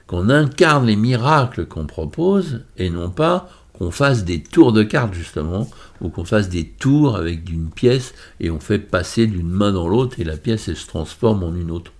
qu'on 0.06 0.30
incarne 0.30 0.87
les 0.87 0.97
miracles 0.97 1.66
qu'on 1.66 1.87
propose, 1.87 2.64
et 2.76 2.90
non 2.90 3.11
pas 3.11 3.49
qu'on 3.73 3.90
fasse 3.90 4.25
des 4.25 4.42
tours 4.42 4.73
de 4.73 4.83
cartes 4.83 5.14
justement, 5.14 5.68
ou 6.00 6.09
qu'on 6.09 6.25
fasse 6.25 6.49
des 6.49 6.66
tours 6.66 7.16
avec 7.16 7.49
une 7.50 7.71
pièce 7.71 8.14
et 8.40 8.50
on 8.50 8.61
fait 8.61 8.78
passer 8.78 9.26
d'une 9.26 9.50
main 9.50 9.73
dans 9.73 9.88
l'autre 9.88 10.18
et 10.18 10.25
la 10.25 10.37
pièce 10.37 10.68
elle 10.68 10.76
se 10.76 10.87
transforme 10.87 11.42
en 11.42 11.54
une 11.54 11.71
autre. 11.71 11.92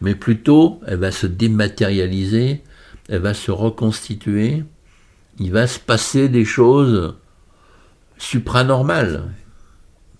Mais 0.00 0.14
plutôt, 0.14 0.80
elle 0.86 0.98
va 0.98 1.10
se 1.10 1.26
dématérialiser, 1.26 2.62
elle 3.08 3.20
va 3.20 3.34
se 3.34 3.50
reconstituer, 3.50 4.64
il 5.38 5.52
va 5.52 5.66
se 5.66 5.78
passer 5.78 6.28
des 6.28 6.44
choses 6.44 7.14
supranormales. 8.18 9.24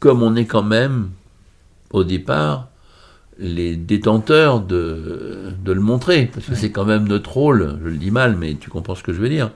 Comme 0.01 0.23
on 0.23 0.37
est 0.37 0.47
quand 0.47 0.63
même, 0.63 1.11
au 1.91 2.05
départ, 2.05 2.69
les 3.39 3.77
détenteurs 3.77 4.61
de, 4.61 5.53
de 5.65 5.73
le 5.73 5.81
montrer, 5.81 6.27
parce 6.33 6.47
que 6.47 6.55
c'est 6.55 6.73
quand 6.73 6.85
même 6.85 7.07
notre 7.07 7.33
rôle, 7.33 7.79
je 7.83 7.89
le 7.89 7.97
dis 7.97 8.11
mal, 8.11 8.37
mais 8.37 8.55
tu 8.55 8.71
comprends 8.71 8.95
ce 8.95 9.03
que 9.03 9.13
je 9.13 9.21
veux 9.21 9.29
dire. 9.29 9.51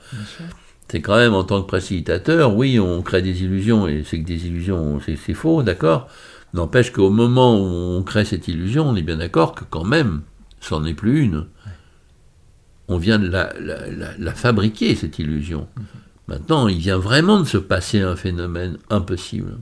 C'est 0.88 1.00
quand 1.00 1.16
même 1.16 1.34
en 1.34 1.42
tant 1.44 1.62
que 1.62 1.66
précipitateur, 1.66 2.54
oui, 2.54 2.78
on 2.78 3.02
crée 3.02 3.22
des 3.22 3.42
illusions, 3.42 3.88
et 3.88 4.04
c'est 4.04 4.20
que 4.20 4.26
des 4.26 4.46
illusions, 4.46 5.00
c'est 5.00 5.34
faux, 5.34 5.62
d'accord 5.62 6.08
N'empêche 6.54 6.92
qu'au 6.92 7.10
moment 7.10 7.56
où 7.56 7.64
on 7.64 8.02
crée 8.02 8.24
cette 8.24 8.48
illusion, 8.48 8.88
on 8.88 8.96
est 8.96 9.02
bien 9.02 9.16
d'accord 9.16 9.54
que 9.54 9.64
quand 9.64 9.84
même, 9.84 10.22
c'en 10.60 10.84
est 10.84 10.94
plus 10.94 11.22
une. 11.22 11.46
On 12.88 12.98
vient 12.98 13.18
de 13.18 13.28
la, 13.28 13.52
la, 14.18 14.34
fabriquer, 14.34 14.94
cette 14.94 15.18
illusion. 15.18 15.66
Mhm. 15.76 15.84
Maintenant, 16.28 16.68
il 16.68 16.78
vient 16.78 16.98
vraiment 16.98 17.40
de 17.40 17.46
se 17.46 17.58
passer 17.58 18.00
un 18.00 18.16
phénomène 18.16 18.78
impossible. 18.90 19.58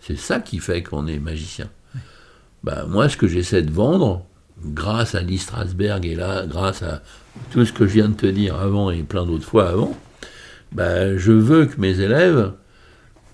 C'est 0.00 0.18
ça 0.18 0.40
qui 0.40 0.58
fait 0.58 0.82
qu'on 0.82 1.06
est 1.06 1.18
magicien. 1.18 1.68
Bah, 2.62 2.84
moi, 2.88 3.08
ce 3.08 3.16
que 3.16 3.28
j'essaie 3.28 3.62
de 3.62 3.72
vendre, 3.72 4.24
grâce 4.64 5.14
à 5.14 5.22
Lee 5.22 5.38
Strasberg 5.38 6.06
et 6.06 6.14
là, 6.14 6.46
grâce 6.46 6.82
à 6.82 7.02
tout 7.50 7.64
ce 7.64 7.72
que 7.72 7.86
je 7.86 7.94
viens 7.94 8.08
de 8.08 8.14
te 8.14 8.26
dire 8.26 8.56
avant 8.56 8.90
et 8.90 9.02
plein 9.02 9.26
d'autres 9.26 9.46
fois 9.46 9.68
avant, 9.68 9.96
bah, 10.72 11.16
je 11.16 11.32
veux 11.32 11.66
que 11.66 11.80
mes 11.80 12.00
élèves 12.00 12.52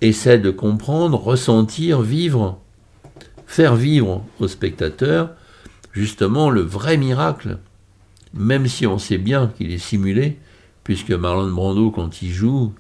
essaient 0.01 0.39
de 0.39 0.51
comprendre, 0.51 1.19
ressentir, 1.19 2.03
vivre, 2.03 2.61
faire 3.47 3.77
vivre 3.77 4.25
aux 4.41 4.49
spectateurs 4.49 5.31
justement 5.93 6.51
le 6.51 6.61
vrai 6.61 6.97
miracle, 6.97 7.59
même 8.35 8.67
si 8.67 8.87
on 8.87 8.99
sait 8.99 9.19
bien 9.19 9.49
qu'il 9.57 9.73
est 9.73 9.79
simulé, 9.79 10.39
puisque 10.85 11.13
Marlon 11.13 11.51
Brando, 11.51 11.91
quand 11.91 12.23
il 12.23 12.31
joue, 12.31 12.75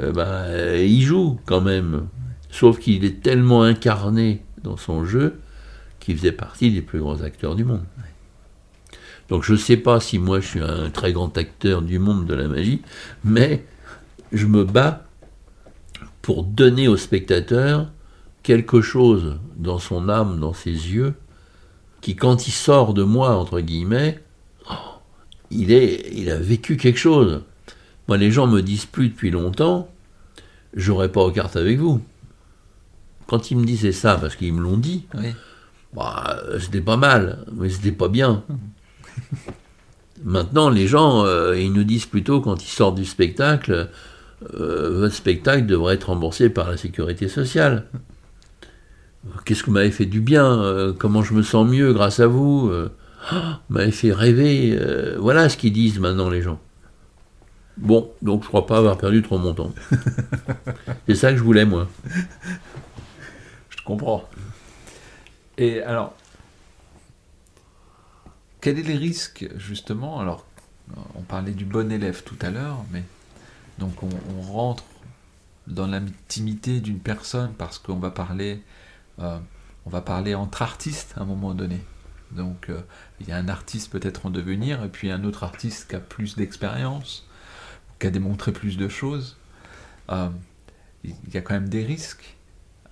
euh, 0.00 0.12
bah, 0.12 0.76
il 0.76 1.02
joue 1.02 1.38
quand 1.46 1.60
même. 1.60 2.08
Sauf 2.50 2.78
qu'il 2.78 3.04
est 3.04 3.22
tellement 3.22 3.62
incarné 3.62 4.42
dans 4.64 4.76
son 4.76 5.04
jeu 5.04 5.38
qu'il 6.00 6.16
faisait 6.16 6.32
partie 6.32 6.70
des 6.70 6.82
plus 6.82 7.00
grands 7.00 7.22
acteurs 7.22 7.54
du 7.54 7.64
monde. 7.64 7.84
Donc 9.28 9.44
je 9.44 9.52
ne 9.52 9.58
sais 9.58 9.76
pas 9.76 10.00
si 10.00 10.18
moi 10.18 10.40
je 10.40 10.46
suis 10.46 10.60
un 10.60 10.90
très 10.90 11.12
grand 11.12 11.36
acteur 11.36 11.82
du 11.82 11.98
monde 11.98 12.26
de 12.26 12.34
la 12.34 12.48
magie, 12.48 12.80
mais 13.24 13.64
je 14.32 14.46
me 14.46 14.64
bats 14.64 15.04
pour 16.22 16.44
donner 16.44 16.88
au 16.88 16.96
spectateur 16.96 17.90
quelque 18.48 18.80
chose 18.80 19.36
dans 19.56 19.78
son 19.78 20.08
âme, 20.08 20.40
dans 20.40 20.54
ses 20.54 20.70
yeux, 20.70 21.12
qui 22.00 22.16
quand 22.16 22.48
il 22.48 22.52
sort 22.52 22.94
de 22.94 23.02
moi, 23.02 23.36
entre 23.36 23.60
guillemets, 23.60 24.22
oh, 24.70 24.74
il, 25.50 25.70
est, 25.70 26.10
il 26.14 26.30
a 26.30 26.38
vécu 26.38 26.78
quelque 26.78 26.98
chose. 26.98 27.42
Moi 28.08 28.16
les 28.16 28.30
gens 28.30 28.46
me 28.46 28.62
disent 28.62 28.86
plus 28.86 29.10
depuis 29.10 29.30
longtemps, 29.30 29.90
j'aurais 30.72 31.12
pas 31.12 31.20
aux 31.20 31.30
cartes 31.30 31.56
avec 31.56 31.78
vous 31.78 32.00
quand 33.26 33.50
ils 33.50 33.58
me 33.58 33.66
disaient 33.66 33.92
ça, 33.92 34.16
parce 34.16 34.34
qu'ils 34.34 34.54
me 34.54 34.62
l'ont 34.62 34.78
dit, 34.78 35.04
bah, 35.92 36.40
c'était 36.58 36.80
pas 36.80 36.96
mal, 36.96 37.44
mais 37.52 37.68
c'était 37.68 37.92
pas 37.92 38.08
bien. 38.08 38.44
Maintenant, 40.24 40.70
les 40.70 40.86
gens, 40.86 41.26
euh, 41.26 41.54
ils 41.54 41.70
nous 41.70 41.84
disent 41.84 42.06
plutôt 42.06 42.40
quand 42.40 42.64
ils 42.64 42.70
sortent 42.70 42.94
du 42.94 43.04
spectacle, 43.04 43.90
euh, 44.54 45.00
votre 45.00 45.14
spectacle 45.14 45.66
devrait 45.66 45.96
être 45.96 46.08
remboursé 46.08 46.48
par 46.48 46.70
la 46.70 46.78
sécurité 46.78 47.28
sociale. 47.28 47.84
Qu'est-ce 49.44 49.62
que 49.62 49.66
vous 49.66 49.72
m'avez 49.72 49.90
fait 49.90 50.06
du 50.06 50.20
bien 50.20 50.60
euh, 50.62 50.92
Comment 50.92 51.22
je 51.22 51.34
me 51.34 51.42
sens 51.42 51.68
mieux 51.68 51.92
grâce 51.92 52.20
à 52.20 52.26
vous 52.26 52.70
Vous 52.70 53.48
m'avez 53.68 53.92
fait 53.92 54.12
rêver. 54.12 54.78
voilà 55.18 55.48
ce 55.48 55.56
qu'ils 55.56 55.72
disent 55.72 55.98
maintenant 55.98 56.30
les 56.30 56.42
gens. 56.42 56.60
Bon, 57.76 58.10
donc 58.22 58.42
je 58.42 58.48
crois 58.48 58.66
pas 58.66 58.78
avoir 58.78 58.98
perdu 58.98 59.22
trop 59.22 59.38
mon 59.38 59.54
temps. 59.54 59.72
C'est 61.08 61.14
ça 61.14 61.30
que 61.30 61.38
je 61.38 61.42
voulais, 61.42 61.64
moi 61.64 61.88
comprends. 63.88 64.28
Et 65.56 65.82
alors, 65.82 66.14
quel 68.60 68.78
est 68.78 68.82
les 68.82 68.96
risques, 68.96 69.48
justement? 69.56 70.20
Alors, 70.20 70.44
on 71.14 71.22
parlait 71.22 71.52
du 71.52 71.64
bon 71.64 71.90
élève 71.90 72.22
tout 72.22 72.36
à 72.42 72.50
l'heure, 72.50 72.84
mais 72.92 73.02
donc 73.78 73.94
on, 74.02 74.42
rentre 74.42 74.84
dans 75.66 75.86
l'intimité 75.86 76.80
d'une 76.80 76.98
personne 76.98 77.52
parce 77.56 77.78
qu'on 77.78 77.96
va 77.96 78.10
parler, 78.10 78.52
euh, 78.52 78.58
on 79.18 79.90
va 79.90 80.00
parler 80.00 80.34
entre 80.34 80.62
artistes 80.62 81.14
à 81.16 81.22
un 81.22 81.24
moment 81.24 81.54
donné. 81.54 81.80
Donc, 82.30 82.68
euh, 82.68 82.80
il 83.20 83.28
y 83.28 83.32
a 83.32 83.36
un 83.36 83.48
artiste 83.48 83.90
peut-être 83.90 84.26
en 84.26 84.30
devenir, 84.30 84.84
et 84.84 84.88
puis 84.88 85.10
un 85.10 85.24
autre 85.24 85.44
artiste 85.44 85.88
qui 85.88 85.96
a 85.96 86.00
plus 86.00 86.36
d'expérience, 86.36 87.26
qui 87.98 88.06
a 88.06 88.10
démontré 88.10 88.52
plus 88.52 88.76
de 88.76 88.88
choses. 88.88 89.38
Euh, 90.10 90.28
il 91.04 91.14
y 91.32 91.36
a 91.36 91.40
quand 91.40 91.54
même 91.54 91.68
des 91.68 91.84
risques 91.84 92.36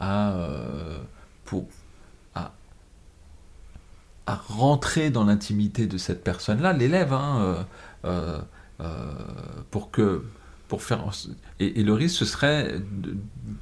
à, 0.00 0.32
euh, 0.32 0.98
pour, 1.44 1.66
rentrer 4.26 5.10
dans 5.10 5.24
l'intimité 5.24 5.86
de 5.86 5.98
cette 5.98 6.24
personne-là, 6.24 6.72
l'élève, 6.72 7.12
hein, 7.12 7.64
euh, 8.04 8.40
euh, 8.80 9.02
pour 9.70 9.90
que 9.90 10.24
et, 11.60 11.82
le 11.82 11.92
risque 11.92 12.16
ce 12.16 12.24
serait 12.24 12.74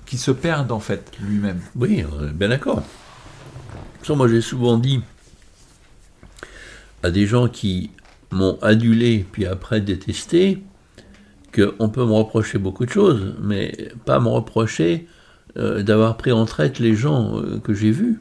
qu'il 0.07 0.19
se 0.19 0.31
perde 0.31 0.73
en 0.73 0.81
fait 0.81 1.13
lui-même. 1.21 1.61
Oui, 1.77 2.05
bien 2.35 2.49
d'accord. 2.49 2.83
Moi 4.09 4.29
j'ai 4.29 4.41
souvent 4.41 4.79
dit 4.79 5.01
à 7.03 7.11
des 7.11 7.27
gens 7.27 7.49
qui 7.49 7.91
m'ont 8.31 8.59
adulé 8.63 9.27
puis 9.31 9.47
après 9.47 9.81
détesté 9.81 10.63
qu'on 11.55 11.89
peut 11.89 12.05
me 12.05 12.13
reprocher 12.13 12.59
beaucoup 12.59 12.85
de 12.85 12.91
choses, 12.91 13.35
mais 13.41 13.91
pas 14.05 14.19
me 14.19 14.29
reprocher 14.29 15.07
euh, 15.57 15.83
d'avoir 15.83 16.17
pris 16.17 16.33
en 16.33 16.45
traite 16.47 16.81
les 16.81 16.97
gens 16.97 17.39
euh, 17.39 17.61
que 17.61 17.75
j'ai 17.75 17.93
vus. 17.93 18.21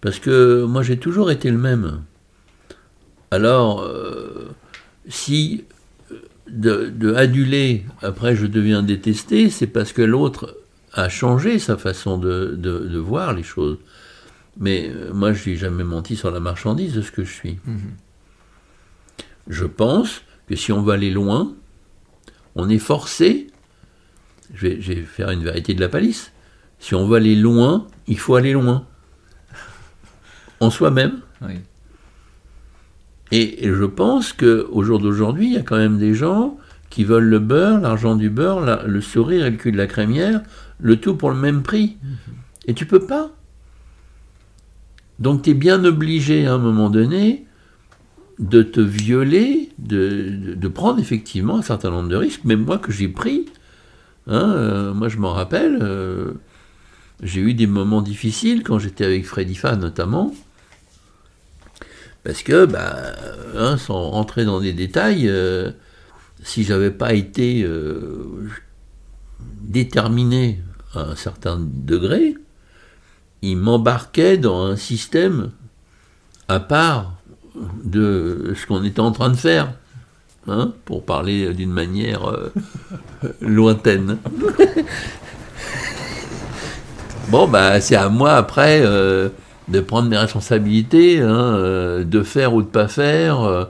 Parce 0.00 0.18
que 0.18 0.64
moi 0.64 0.82
j'ai 0.82 0.98
toujours 0.98 1.30
été 1.30 1.50
le 1.50 1.58
même. 1.58 2.02
Alors, 3.30 3.82
euh, 3.82 4.50
si 5.08 5.64
de, 6.48 7.14
aduler, 7.14 7.84
après 8.02 8.36
je 8.36 8.46
deviens 8.46 8.82
détesté, 8.82 9.50
c'est 9.50 9.66
parce 9.66 9.92
que 9.92 10.02
l'autre 10.02 10.56
a 10.92 11.08
changé 11.08 11.58
sa 11.58 11.76
façon 11.76 12.18
de, 12.18 12.98
voir 12.98 13.32
les 13.32 13.42
choses. 13.42 13.78
Mais 14.56 14.92
moi, 15.12 15.32
je 15.32 15.50
n'ai 15.50 15.56
jamais 15.56 15.82
menti 15.82 16.14
sur 16.14 16.30
la 16.30 16.38
marchandise 16.38 16.94
de 16.94 17.02
ce 17.02 17.10
que 17.10 17.24
je 17.24 17.32
suis. 17.32 17.58
Mhm. 17.64 17.78
Je 19.48 19.64
pense 19.64 20.22
que 20.48 20.54
si 20.54 20.70
on 20.70 20.82
va 20.82 20.94
aller 20.94 21.10
loin, 21.10 21.52
on 22.54 22.68
est 22.68 22.78
forcé 22.78 23.48
je 24.52 24.68
vais, 24.68 25.02
faire 25.02 25.30
une 25.30 25.42
vérité 25.42 25.74
de 25.74 25.80
la 25.80 25.88
palisse. 25.88 26.32
Si 26.78 26.94
on 26.94 27.06
veut 27.06 27.16
aller 27.16 27.34
loin, 27.34 27.86
il 28.06 28.18
faut 28.18 28.34
aller 28.34 28.52
loin. 28.52 28.86
en 30.60 30.70
soi-même. 30.70 31.20
Et, 33.36 33.58
je 33.64 33.84
pense 33.84 34.32
qu'au 34.32 34.82
jour 34.84 35.00
d'aujourd'hui, 35.00 35.46
il 35.46 35.52
y 35.54 35.56
a 35.56 35.62
quand 35.62 35.76
même 35.76 35.98
des 35.98 36.14
gens 36.14 36.56
qui 36.88 37.02
veulent 37.02 37.24
le 37.24 37.40
beurre, 37.40 37.80
l'argent 37.80 38.14
du 38.14 38.30
beurre, 38.30 38.86
le 38.86 39.00
sourire 39.00 39.44
et 39.44 39.50
le 39.50 39.56
cul 39.56 39.72
de 39.72 39.76
la 39.76 39.88
crémière, 39.88 40.40
le 40.78 41.00
tout 41.00 41.16
pour 41.16 41.30
le 41.30 41.36
même 41.36 41.64
prix. 41.64 41.96
Mhm. 42.00 42.10
Et 42.68 42.74
tu 42.74 42.86
peux 42.86 43.04
pas. 43.04 43.32
Donc 45.18 45.42
tu 45.42 45.50
es 45.50 45.54
bien 45.54 45.84
obligé 45.84 46.46
à 46.46 46.54
un 46.54 46.58
moment 46.58 46.90
donné 46.90 47.44
de 48.38 48.62
te 48.62 48.80
violer, 48.80 49.70
de, 49.78 50.68
prendre 50.68 51.00
effectivement 51.00 51.58
un 51.58 51.62
certain 51.62 51.90
nombre 51.90 52.08
de 52.08 52.16
risques, 52.16 52.44
même 52.44 52.64
moi 52.64 52.78
que 52.78 52.92
j'ai 52.92 53.08
pris. 53.08 53.46
Hein, 54.28 54.52
euh, 54.54 54.94
moi 54.94 55.08
je 55.08 55.18
m'en 55.18 55.32
rappelle, 55.32 55.78
euh, 55.82 56.34
j'ai 57.20 57.40
eu 57.40 57.54
des 57.54 57.66
moments 57.66 58.00
difficiles 58.00 58.62
quand 58.62 58.78
j'étais 58.78 59.04
avec 59.04 59.26
Freddy 59.26 59.56
Fa 59.56 59.74
notamment, 59.74 60.32
parce 62.24 62.42
que, 62.42 62.66
bah, 62.66 62.96
hein, 63.56 63.76
sans 63.76 64.10
rentrer 64.10 64.44
dans 64.44 64.60
des 64.60 64.72
détails, 64.72 65.28
euh, 65.28 65.70
si 66.42 66.64
j'avais 66.64 66.90
pas 66.90 67.14
été 67.14 67.66
déterminé 69.62 70.62
à 70.94 71.00
un 71.00 71.16
certain 71.16 71.58
degré, 71.60 72.36
il 73.42 73.56
m'embarquait 73.56 74.38
dans 74.38 74.64
un 74.64 74.76
système 74.76 75.50
à 76.48 76.60
part 76.60 77.14
de 77.84 78.54
ce 78.56 78.66
qu'on 78.66 78.84
était 78.84 79.00
en 79.00 79.12
train 79.12 79.30
de 79.30 79.36
faire, 79.36 79.74
hein, 80.48 80.72
pour 80.84 81.04
parler 81.04 81.52
d'une 81.54 81.70
manière 81.70 82.28
euh, 82.28 82.52
lointaine. 83.40 84.18
bon, 87.28 87.46
bah, 87.46 87.80
c'est 87.80 87.96
à 87.96 88.08
moi 88.08 88.34
après 88.34 88.80
euh, 88.82 89.28
de 89.68 89.80
prendre 89.80 90.08
mes 90.08 90.18
responsabilités, 90.18 91.20
hein, 91.20 91.54
euh, 91.56 92.04
de 92.04 92.22
faire 92.22 92.54
ou 92.54 92.62
de 92.62 92.66
pas 92.66 92.88
faire, 92.88 93.68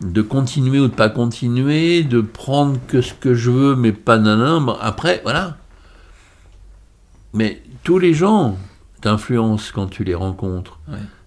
de 0.00 0.22
continuer 0.22 0.80
ou 0.80 0.88
de 0.88 0.94
pas 0.94 1.08
continuer, 1.08 2.02
de 2.02 2.20
prendre 2.20 2.78
que 2.86 3.00
ce 3.00 3.14
que 3.14 3.34
je 3.34 3.50
veux, 3.50 3.76
mais 3.76 3.92
pas 3.92 4.18
nanan. 4.18 4.76
après, 4.80 5.20
voilà. 5.24 5.56
Mais 7.32 7.62
tous 7.82 7.98
les 7.98 8.14
gens 8.14 8.56
t'influencent 9.00 9.72
quand 9.74 9.88
tu 9.88 10.04
les 10.04 10.14
rencontres. 10.14 10.78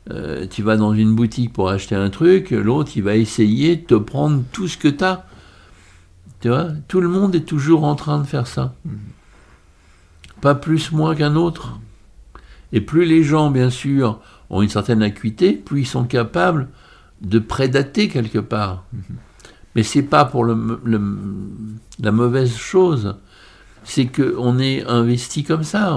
Euh, 0.09 0.47
tu 0.49 0.63
vas 0.63 0.77
dans 0.77 0.93
une 0.93 1.15
boutique 1.15 1.51
pour 1.51 1.69
acheter 1.69 1.95
un 1.95 2.09
truc, 2.09 2.51
l'autre 2.51 2.91
il 2.95 3.03
va 3.03 3.15
essayer 3.15 3.75
de 3.75 3.85
te 3.85 3.95
prendre 3.95 4.41
tout 4.53 4.67
ce 4.67 4.77
que 4.77 4.87
tu 4.87 5.03
as. 5.03 5.25
Tu 6.39 6.49
vois, 6.49 6.67
tout 6.87 7.01
le 7.01 7.09
monde 7.09 7.35
est 7.35 7.41
toujours 7.41 7.83
en 7.83 7.95
train 7.95 8.19
de 8.19 8.23
faire 8.25 8.47
ça. 8.47 8.73
Mhm. 8.85 8.99
Pas 10.39 10.55
plus 10.55 10.91
moins 10.91 11.15
qu'un 11.15 11.35
autre. 11.35 11.79
Et 12.73 12.81
plus 12.81 13.05
les 13.05 13.23
gens, 13.23 13.49
bien 13.51 13.69
sûr, 13.69 14.19
ont 14.49 14.61
une 14.61 14.69
certaine 14.69 15.03
acuité, 15.03 15.53
plus 15.53 15.81
ils 15.81 15.87
sont 15.87 16.03
capables 16.03 16.69
de 17.21 17.39
prédater 17.39 18.07
quelque 18.09 18.39
part. 18.39 18.85
Mais. 18.93 18.99
Mais 19.75 19.83
c'est 19.83 20.01
pas 20.01 20.25
pour 20.25 20.43
la 20.43 22.11
mauvaise 22.11 22.55
chose. 22.55 23.15
C'est 23.83 24.07
qu'on 24.07 24.57
est 24.57 24.83
investi 24.85 25.43
comme 25.43 25.63
ça. 25.63 25.95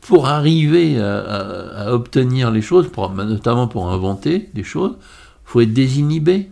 Pour 0.00 0.28
arriver 0.28 0.98
à, 0.98 1.92
obtenir 1.92 2.50
les 2.50 2.62
choses, 2.62 2.90
notamment 3.16 3.68
pour 3.68 3.90
inventer 3.90 4.48
des 4.54 4.62
choses, 4.62 4.96
il 4.98 5.44
faut 5.44 5.60
être 5.60 5.74
désinhibé. 5.74 6.50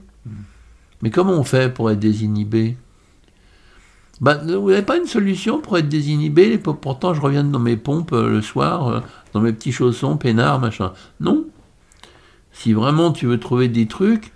Mais 1.01 1.11
comment 1.11 1.33
on 1.33 1.45
fait 1.45 1.73
pour 1.73 1.91
être 1.91 1.99
désinhibé? 1.99 2.77
Bah, 4.21 4.41
Vous 4.45 4.71
n'avez 4.71 4.83
pas 4.83 4.97
une 4.97 5.07
solution 5.07 5.61
pour 5.61 5.79
être 5.79 5.89
désinhibé 5.89 6.59
Pourtant, 6.59 7.15
je 7.15 7.21
reviens 7.21 7.45
dans 7.45 7.59
mes 7.59 7.77
pompes 7.77 8.13
euh, 8.13 8.29
le 8.29 8.43
soir, 8.43 8.89
euh, 8.89 9.01
dans 9.33 9.41
mes 9.41 9.53
petits 9.53 9.73
chaussons, 9.73 10.17
peinards, 10.17 10.61
machin. 10.61 10.93
Non. 11.21 11.45
Si 12.53 12.73
vraiment 12.73 13.13
tu 13.13 13.27
veux 13.27 13.39
trouver 13.39 13.69
des 13.69 13.87
trucs, 13.87 14.33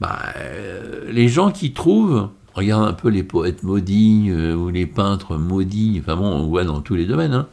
bah, 0.00 0.18
euh, 0.36 1.10
les 1.10 1.28
gens 1.28 1.50
qui 1.50 1.72
trouvent, 1.72 2.28
regarde 2.54 2.88
un 2.88 2.92
peu 2.92 3.08
les 3.08 3.22
poètes 3.22 3.62
maudits 3.62 4.32
ou 4.32 4.70
les 4.70 4.86
peintres 4.86 5.36
maudits, 5.36 6.00
enfin 6.02 6.16
bon, 6.16 6.26
on 6.26 6.46
voit 6.48 6.64
dans 6.64 6.80
tous 6.80 6.96
les 6.96 7.06
domaines, 7.06 7.34
hein, 7.34 7.46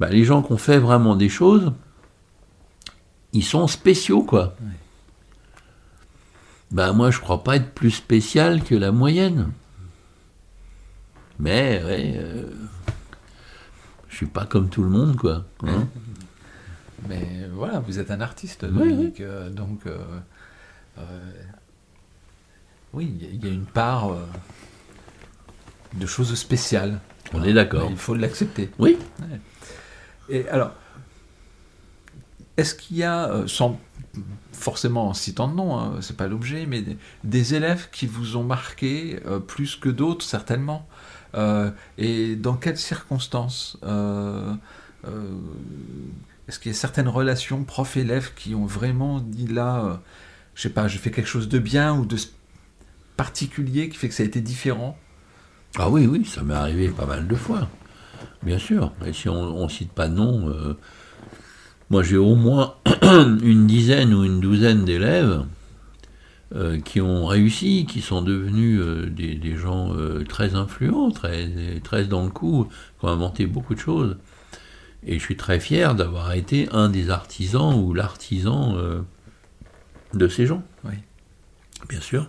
bah, 0.00 0.10
les 0.10 0.24
gens 0.24 0.42
qui 0.42 0.52
ont 0.52 0.58
fait 0.58 0.78
vraiment 0.78 1.16
des 1.16 1.30
choses, 1.30 1.72
ils 3.32 3.44
sont 3.44 3.66
spéciaux, 3.66 4.22
quoi. 4.22 4.54
Bah, 6.70 6.92
moi, 6.92 7.10
je 7.10 7.20
crois 7.20 7.42
pas 7.42 7.56
être 7.56 7.72
plus 7.72 7.90
spécial 7.90 8.62
que 8.62 8.74
la 8.74 8.92
moyenne. 8.92 9.50
Mais, 11.38 11.82
ouais, 11.84 12.14
euh, 12.16 12.50
je 14.08 14.16
suis 14.16 14.26
pas 14.26 14.46
comme 14.46 14.68
tout 14.68 14.82
le 14.82 14.90
monde, 14.90 15.16
quoi. 15.16 15.44
Hein. 15.62 15.86
Mais 17.08 17.48
voilà, 17.52 17.80
vous 17.80 17.98
êtes 17.98 18.10
un 18.10 18.20
artiste, 18.20 18.64
Dominique, 18.64 19.20
euh, 19.20 19.50
donc 19.50 19.86
euh, 19.86 19.98
oui, 22.92 23.16
il 23.20 23.44
y 23.44 23.48
a 23.48 23.52
une 23.52 23.66
part 23.66 24.10
de 25.94 26.06
choses 26.06 26.34
spéciales. 26.34 26.98
On 27.32 27.44
est 27.44 27.52
d'accord. 27.52 27.88
Il 27.90 27.96
faut 27.96 28.14
l'accepter. 28.14 28.70
Oui. 28.78 28.98
Et 30.28 30.48
alors, 30.48 30.72
est-ce 32.58 32.74
qu'il 32.74 32.96
y 32.96 33.04
a, 33.04 33.30
euh, 33.30 33.46
sans 33.46 33.80
forcément 34.52 35.08
en 35.08 35.14
citant 35.14 35.46
de 35.46 35.54
nom, 35.54 35.78
hein, 35.78 35.98
c'est 36.00 36.16
pas 36.16 36.26
l'objet, 36.26 36.66
mais 36.66 36.82
des, 37.22 37.54
élèves 37.54 37.88
qui 37.92 38.06
vous 38.06 38.36
ont 38.36 38.42
marqué 38.42 39.20
euh, 39.26 39.38
plus 39.38 39.76
que 39.76 39.88
d'autres, 39.88 40.24
certainement? 40.24 40.88
euh, 40.88 40.97
Et 41.34 42.36
dans 42.36 42.54
quelles 42.54 42.78
circonstances 42.78 43.78
Est-ce 46.48 46.58
qu'il 46.58 46.72
y 46.72 46.74
a 46.74 46.78
certaines 46.78 47.08
relations 47.08 47.64
prof-élève 47.64 48.32
qui 48.34 48.54
ont 48.54 48.66
vraiment 48.66 49.20
dit 49.20 49.46
là, 49.46 50.00
je 50.54 50.62
sais 50.62 50.70
pas, 50.70 50.88
je 50.88 50.98
fais 50.98 51.10
quelque 51.10 51.28
chose 51.28 51.48
de 51.48 51.58
bien 51.58 51.94
ou 51.96 52.04
de 52.06 52.16
particulier 53.16 53.88
qui 53.88 53.96
fait 53.96 54.08
que 54.08 54.14
ça 54.14 54.22
a 54.22 54.26
été 54.26 54.40
différent? 54.40 54.96
Ah 55.76 55.90
oui, 55.90 56.06
oui, 56.06 56.24
ça 56.24 56.42
m'est 56.42 56.54
arrivé 56.54 56.88
pas 56.88 57.06
mal 57.06 57.26
de 57.26 57.34
fois. 57.34 57.68
Bien 58.42 58.58
sûr. 58.58 58.92
Et 59.04 59.12
si 59.12 59.28
on 59.28 59.62
ne 59.62 59.68
cite 59.68 59.92
pas 59.92 60.08
de 60.08 60.14
nom, 60.14 60.48
euh, 60.48 60.76
moi 61.90 62.02
j'ai 62.02 62.16
au 62.16 62.34
moins 62.34 62.74
une 63.02 63.66
dizaine 63.66 64.14
ou 64.14 64.24
une 64.24 64.40
douzaine 64.40 64.84
d'élèves 64.84 65.44
euh, 66.54 66.80
qui 66.80 67.00
ont 67.00 67.26
réussi, 67.26 67.86
qui 67.86 68.00
sont 68.00 68.22
devenus 68.22 68.80
euh, 68.80 69.06
des, 69.10 69.56
gens 69.56 69.94
très 70.28 70.54
influents, 70.54 71.10
très, 71.10 71.80
très 71.82 72.04
dans 72.04 72.24
le 72.24 72.30
coup, 72.30 72.68
qui 72.98 73.06
ont 73.06 73.08
inventé 73.08 73.46
beaucoup 73.46 73.74
de 73.74 73.80
choses. 73.80 74.16
Et 75.06 75.18
je 75.18 75.24
suis 75.24 75.36
très 75.36 75.60
fier 75.60 75.94
d'avoir 75.94 76.32
été 76.32 76.68
un 76.72 76.88
des 76.88 77.10
artisans 77.10 77.74
ou 77.74 77.94
l'artisan 77.94 78.76
de 80.14 80.28
ces 80.28 80.46
gens. 80.46 80.62
Oui. 80.84 80.94
Bien 81.88 82.00
sûr. 82.00 82.28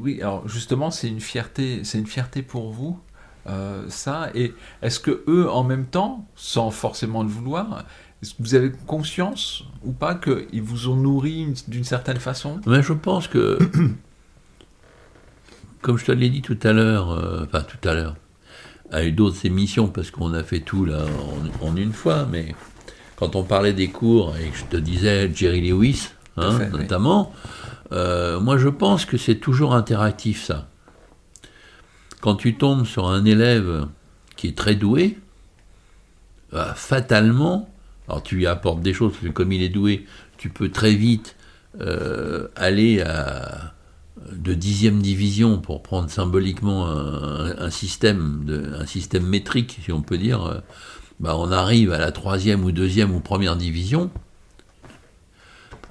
Oui, 0.00 0.20
alors 0.20 0.48
justement, 0.48 0.90
c'est 0.90 1.08
une 1.08 1.20
fierté, 1.20 1.84
c'est 1.84 1.98
une 1.98 2.06
fierté 2.06 2.42
pour 2.42 2.72
vous 2.72 3.00
euh, 3.46 3.88
ça 3.88 4.30
Et 4.34 4.54
est-ce 4.82 5.00
que 5.00 5.24
eux, 5.28 5.50
en 5.50 5.64
même 5.64 5.86
temps, 5.86 6.26
sans 6.36 6.70
forcément 6.70 7.22
le 7.22 7.28
vouloir, 7.28 7.84
est-ce 8.22 8.34
que 8.34 8.42
vous 8.42 8.54
avez 8.54 8.70
conscience 8.86 9.64
ou 9.82 9.92
pas 9.92 10.14
qu'ils 10.14 10.62
vous 10.62 10.88
ont 10.88 10.96
nourri 10.96 11.54
d'une 11.68 11.84
certaine 11.84 12.18
façon? 12.18 12.60
Mais 12.66 12.82
Je 12.82 12.92
pense 12.92 13.28
que, 13.28 13.58
comme 15.80 15.96
je 15.96 16.04
te 16.04 16.12
l'ai 16.12 16.28
dit 16.28 16.42
tout 16.42 16.58
à 16.62 16.72
l'heure, 16.72 17.12
euh, 17.12 17.44
enfin 17.44 17.62
tout 17.62 17.88
à 17.88 17.94
l'heure, 17.94 18.16
à 18.90 19.08
d'autres 19.08 19.46
émissions, 19.46 19.88
parce 19.88 20.10
qu'on 20.10 20.34
a 20.34 20.42
fait 20.42 20.60
tout 20.60 20.84
là 20.84 21.04
en, 21.62 21.76
une 21.76 21.92
fois, 21.92 22.26
mais 22.30 22.54
quand 23.16 23.36
on 23.36 23.42
parlait 23.42 23.72
des 23.72 23.88
cours 23.88 24.36
et 24.36 24.50
que 24.50 24.56
je 24.56 24.64
te 24.64 24.76
disais 24.76 25.30
Jerry 25.34 25.70
Lewis, 25.70 26.10
hein, 26.36 26.58
notamment, 26.72 27.32
euh, 27.92 28.38
moi 28.38 28.58
je 28.58 28.68
pense 28.68 29.06
que 29.06 29.16
c'est 29.16 29.36
toujours 29.36 29.74
interactif 29.74 30.44
ça. 30.44 30.68
Quand 32.20 32.34
tu 32.34 32.56
tombes 32.56 32.84
sur 32.84 33.08
un 33.08 33.24
élève 33.24 33.86
qui 34.36 34.48
est 34.48 34.58
très 34.58 34.74
doué, 34.74 35.16
bah, 36.52 36.74
fatalement, 36.76 37.69
alors 38.10 38.22
tu 38.22 38.36
lui 38.36 38.46
apportes 38.46 38.82
des 38.82 38.92
choses, 38.92 39.12
parce 39.12 39.24
que 39.24 39.28
comme 39.28 39.52
il 39.52 39.62
est 39.62 39.68
doué, 39.68 40.04
tu 40.36 40.48
peux 40.48 40.68
très 40.68 40.94
vite 40.94 41.36
euh, 41.80 42.48
aller 42.56 43.00
à 43.00 43.74
de 44.32 44.52
dixième 44.52 45.00
division 45.00 45.58
pour 45.58 45.82
prendre 45.82 46.10
symboliquement 46.10 46.88
un, 46.88 47.70
système 47.70 48.44
de, 48.44 48.74
un 48.78 48.84
système 48.84 49.24
métrique, 49.26 49.78
si 49.82 49.92
on 49.92 50.02
peut 50.02 50.18
dire. 50.18 50.62
Bah, 51.20 51.36
on 51.36 51.52
arrive 51.52 51.92
à 51.92 51.98
la 51.98 52.12
troisième 52.12 52.64
ou 52.64 52.72
deuxième 52.72 53.14
ou 53.14 53.20
première 53.20 53.56
division. 53.56 54.10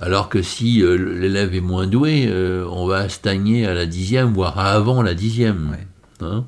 Alors 0.01 0.29
que 0.29 0.41
si 0.41 0.81
euh, 0.81 0.95
l'élève 0.95 1.53
est 1.53 1.61
moins 1.61 1.85
doué, 1.85 2.25
euh, 2.27 2.65
on 2.71 2.87
va 2.87 3.09
stagner 3.09 3.65
à 3.65 3.73
la 3.73 3.85
dixième, 3.85 4.33
voire 4.33 4.57
avant 4.57 5.01
la 5.01 5.13
dixième. 5.13 5.77
Hein? 6.21 6.45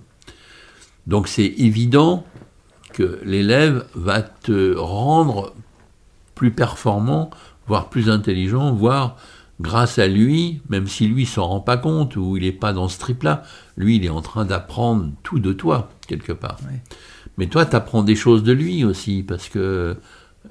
Donc 1.06 1.28
c'est 1.28 1.54
évident 1.58 2.26
que 2.92 3.20
l'élève 3.24 3.86
va 3.96 4.22
te 4.22 4.76
rendre 4.78 5.54
plus 6.36 6.52
performant, 6.52 7.30
voire 7.68 7.90
plus 7.90 8.10
intelligent, 8.10 8.74
voire 8.74 9.16
grâce 9.60 10.00
à 10.00 10.08
lui, 10.08 10.62
même 10.70 10.88
si 10.88 11.08
lui 11.08 11.26
s'en 11.26 11.46
rend 11.48 11.60
pas 11.60 11.78
compte 11.78 12.16
ou 12.16 12.36
il 12.38 12.44
n'est 12.44 12.52
pas 12.52 12.74
dans 12.74 12.88
ce 12.88 12.98
trip-là, 13.00 13.44
lui 13.78 13.98
il 13.98 14.06
est 14.06 14.10
en 14.10 14.22
train 14.22 14.44
d'apprendre 14.44 15.12
tout 15.24 15.40
de 15.40 15.54
toi, 15.54 15.90
quelque 16.08 16.34
part. 16.34 16.58
Mais 17.38 17.48
toi, 17.48 17.66
tu 17.66 17.76
apprends 17.76 18.02
des 18.04 18.16
choses 18.16 18.44
de 18.44 18.52
lui 18.52 18.84
aussi, 18.84 19.24
parce 19.24 19.50
que 19.50 19.98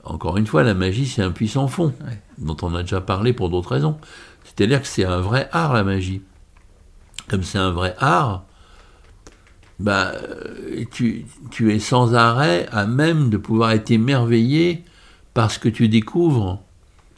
Encore 0.05 0.37
une 0.37 0.46
fois, 0.46 0.62
la 0.62 0.72
magie, 0.74 1.05
c'est 1.07 1.20
un 1.22 1.33
puissant 1.33 1.66
fond, 1.66 1.92
Ouais. 2.07 2.22
dont 2.38 2.57
on 2.62 2.74
a 2.76 2.83
déjà 2.83 3.00
parlé 3.00 3.33
pour 3.33 3.50
d'autres 3.50 3.72
raisons. 3.72 3.98
C'est-à-dire 4.44 4.81
que 4.81 4.87
c'est 4.87 5.05
un 5.05 5.20
vrai 5.20 5.48
art, 5.53 5.74
la 5.74 5.83
magie. 5.83 6.22
Comme 7.29 7.42
c'est 7.42 7.59
un 7.59 7.72
vrai 7.72 7.96
art, 7.98 8.44
bah, 9.81 10.12
euh, 10.14 10.85
tu, 10.93 11.25
tu 11.51 11.75
es 11.75 11.79
sans 11.79 12.14
arrêt 12.14 12.69
à 12.71 12.87
même 12.87 13.31
de 13.31 13.37
pouvoir 13.38 13.73
être 13.73 13.90
émerveillé 13.90 14.85
par 15.35 15.51
ce 15.51 15.59
que 15.59 15.69
tu 15.69 15.88
découvres, 15.88 16.62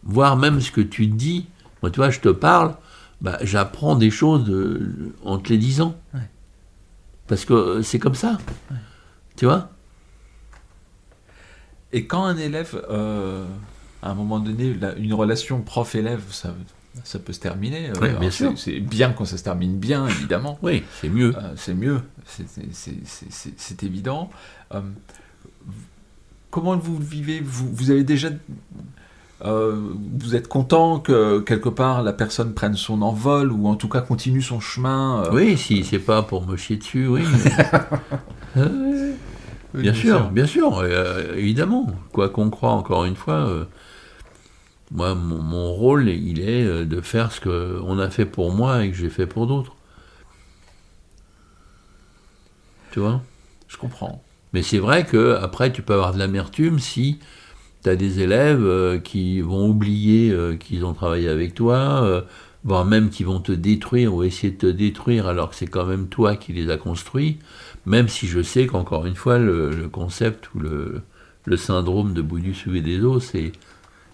voire 0.04 0.36
même 0.36 0.60
ce 0.60 0.70
que 0.70 0.80
tu 0.80 1.06
dis. 1.08 1.46
Moi, 1.82 1.90
tu 1.90 1.96
vois, 1.96 2.10
je 2.10 2.20
te 2.20 2.28
parle, 2.28 2.74
bah, 3.20 3.38
j'apprends 3.42 3.96
des 3.96 4.10
choses 4.10 4.44
de- 4.44 5.12
en 5.24 5.38
te 5.38 5.48
les 5.48 5.58
disant. 5.58 5.96
Ouais. 6.14 6.20
Parce 7.26 7.44
que 7.44 7.52
euh, 7.54 7.82
c'est 7.82 7.98
comme 7.98 8.14
ça. 8.14 8.38
Tu 9.36 9.44
vois? 9.44 9.70
Et 11.92 12.06
quand 12.06 12.24
un 12.24 12.36
élève, 12.36 12.80
euh, 12.90 13.44
à 14.02 14.10
un 14.10 14.14
moment 14.14 14.38
donné, 14.40 14.74
une 14.98 15.14
relation 15.14 15.60
prof-élève, 15.62 16.22
ça, 16.30 16.54
ça 17.04 17.18
peut 17.18 17.32
se 17.32 17.40
terminer. 17.40 17.90
euh, 17.90 17.94
Oui, 18.00 18.08
alors 18.08 18.20
bien 18.20 18.30
c'est- 18.30 18.36
sûr. 18.44 18.52
C'est 18.58 18.80
bien 18.80 19.12
quand 19.12 19.24
ça 19.24 19.36
se 19.38 19.44
termine 19.44 19.76
bien, 19.78 20.06
évidemment. 20.08 20.58
Oui, 20.62 20.82
c'est 21.00 21.08
mieux. 21.08 21.34
Euh, 21.36 21.52
c'est 21.56 21.74
mieux, 21.74 22.00
c'est- 22.26 23.82
évident. 23.82 24.30
Euh, 24.74 24.80
comment 26.50 26.76
vous 26.76 26.98
le 26.98 27.04
vivez? 27.04 27.40
Vous, 27.44 27.68
vous 27.72 27.90
avez 27.90 28.04
déjà... 28.04 28.28
euh, 29.44 29.74
vous 30.20 30.36
êtes 30.36 30.46
content 30.48 31.00
que 31.00 31.40
quelque 31.40 31.68
part 31.68 32.02
la 32.02 32.12
personne 32.12 32.52
prenne 32.54 32.76
son 32.76 33.02
envol 33.02 33.50
ou 33.50 33.66
en 33.66 33.74
tout 33.74 33.88
cas 33.88 34.00
continue 34.00 34.42
son 34.42 34.60
chemin 34.60 35.24
Oui, 35.32 35.56
si 35.58 35.82
c'est 35.84 35.98
pas 35.98 36.22
pour 36.22 36.46
me 36.46 36.56
chier 36.56 36.76
dessus, 36.76 37.06
oui. 37.08 37.22
Oui, 39.74 39.80
bien 39.80 39.94
sûr, 39.94 40.28
bien 40.30 40.46
sûr, 40.46 40.84
évidemment. 41.34 41.86
Quoi 42.12 42.28
qu'on 42.28 42.50
croit, 42.50 42.72
encore 42.72 43.06
une 43.06 43.16
fois, 43.16 43.66
moi, 44.92 45.14
mon, 45.14 45.38
mon 45.38 45.72
rôle, 45.72 46.08
il 46.08 46.40
est 46.40 46.64
euh, 46.64 46.84
de 46.84 47.00
faire 47.00 47.32
ce 47.32 47.40
qu'on 47.40 47.98
a 47.98 48.10
fait 48.10 48.26
pour 48.26 48.52
moi 48.52 48.84
et 48.84 48.90
que 48.90 48.96
j'ai 48.96 49.08
fait 49.10 49.26
pour 49.26 49.46
d'autres. 49.46 49.74
Tu 52.90 53.00
vois? 53.00 53.22
Je 53.68 53.76
comprends. 53.78 54.22
Mais 54.52 54.62
c'est 54.62 54.78
vrai 54.78 55.06
que 55.06 55.36
après, 55.40 55.72
tu 55.72 55.82
peux 55.82 55.94
avoir 55.94 56.12
de 56.12 56.18
l'amertume 56.18 56.78
si 56.78 57.18
tu 57.82 57.88
as 57.88 57.96
des 57.96 58.20
élèves 58.20 58.64
euh, 58.64 58.98
qui 58.98 59.40
vont 59.40 59.68
oublier 59.68 60.30
euh, 60.30 60.56
qu'ils 60.56 60.84
ont 60.84 60.92
travaillé 60.92 61.28
avec 61.28 61.54
toi, 61.54 62.24
voire 62.64 62.84
même 62.84 63.08
qui 63.08 63.24
vont 63.24 63.40
te 63.40 63.52
détruire 63.52 64.14
ou 64.14 64.22
essayer 64.22 64.52
de 64.52 64.58
te 64.58 64.66
détruire 64.66 65.26
alors 65.26 65.50
que 65.50 65.56
c'est 65.56 65.66
quand 65.66 65.86
même 65.86 66.08
toi 66.08 66.36
qui 66.36 66.52
les 66.52 66.70
as 66.70 66.76
construits, 66.76 67.38
même 67.86 68.08
si 68.08 68.26
je 68.26 68.42
sais 68.42 68.66
qu'encore 68.66 69.06
une 69.06 69.16
fois, 69.16 69.38
le, 69.38 69.70
le 69.70 69.88
concept 69.88 70.54
ou 70.54 70.60
le, 70.60 71.02
le 71.46 71.56
syndrome 71.56 72.12
de 72.12 72.22
bout 72.22 72.40
du 72.40 72.54
souvé 72.54 72.82
des 72.82 73.00
os, 73.00 73.24
c'est 73.24 73.52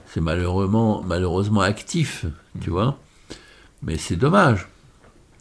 c'est 0.08 0.20
malheureusement, 0.20 1.02
malheureusement 1.06 1.60
actif, 1.60 2.24
tu 2.60 2.70
vois. 2.70 2.98
Mais 3.82 3.96
c'est 3.96 4.16
dommage. 4.16 4.68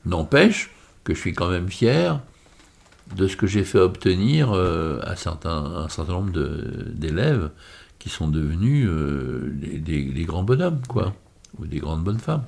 N'empêche 0.05 0.71
que 1.03 1.13
je 1.13 1.19
suis 1.19 1.33
quand 1.33 1.49
même 1.49 1.69
fier 1.69 2.19
de 3.15 3.27
ce 3.27 3.37
que 3.37 3.47
j'ai 3.47 3.63
fait 3.63 3.79
obtenir 3.79 4.51
euh, 4.51 4.99
à 5.03 5.13
un 5.13 5.15
certain 5.15 6.13
nombre 6.13 6.31
d'élèves 6.93 7.51
qui 7.99 8.09
sont 8.09 8.27
devenus 8.27 8.87
euh, 8.89 9.53
des, 9.53 10.23
grands 10.25 10.43
bonhommes, 10.43 10.81
quoi, 10.87 11.15
ou 11.59 11.65
des 11.65 11.79
grandes 11.79 12.03
bonnes 12.03 12.19
femmes. 12.19 12.43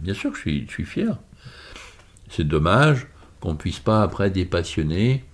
Bien 0.00 0.14
sûr 0.14 0.32
que 0.32 0.38
je 0.38 0.66
suis, 0.68 0.84
fier. 0.84 1.16
C'est 2.28 2.46
dommage 2.46 3.06
qu'on 3.40 3.56
puisse 3.56 3.78
pas 3.78 4.02
après 4.02 4.30
dépassionner, 4.30 5.24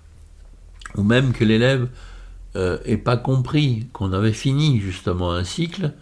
ou 0.97 1.03
même 1.03 1.33
que 1.33 1.45
l'élève 1.45 1.89
euh, 2.57 2.79
ait 2.85 2.97
pas 2.97 3.17
compris 3.17 3.87
qu'on 3.93 4.13
avait 4.13 4.33
fini 4.33 4.81
justement 4.81 5.33
un 5.33 5.45
cycle. 5.45 5.93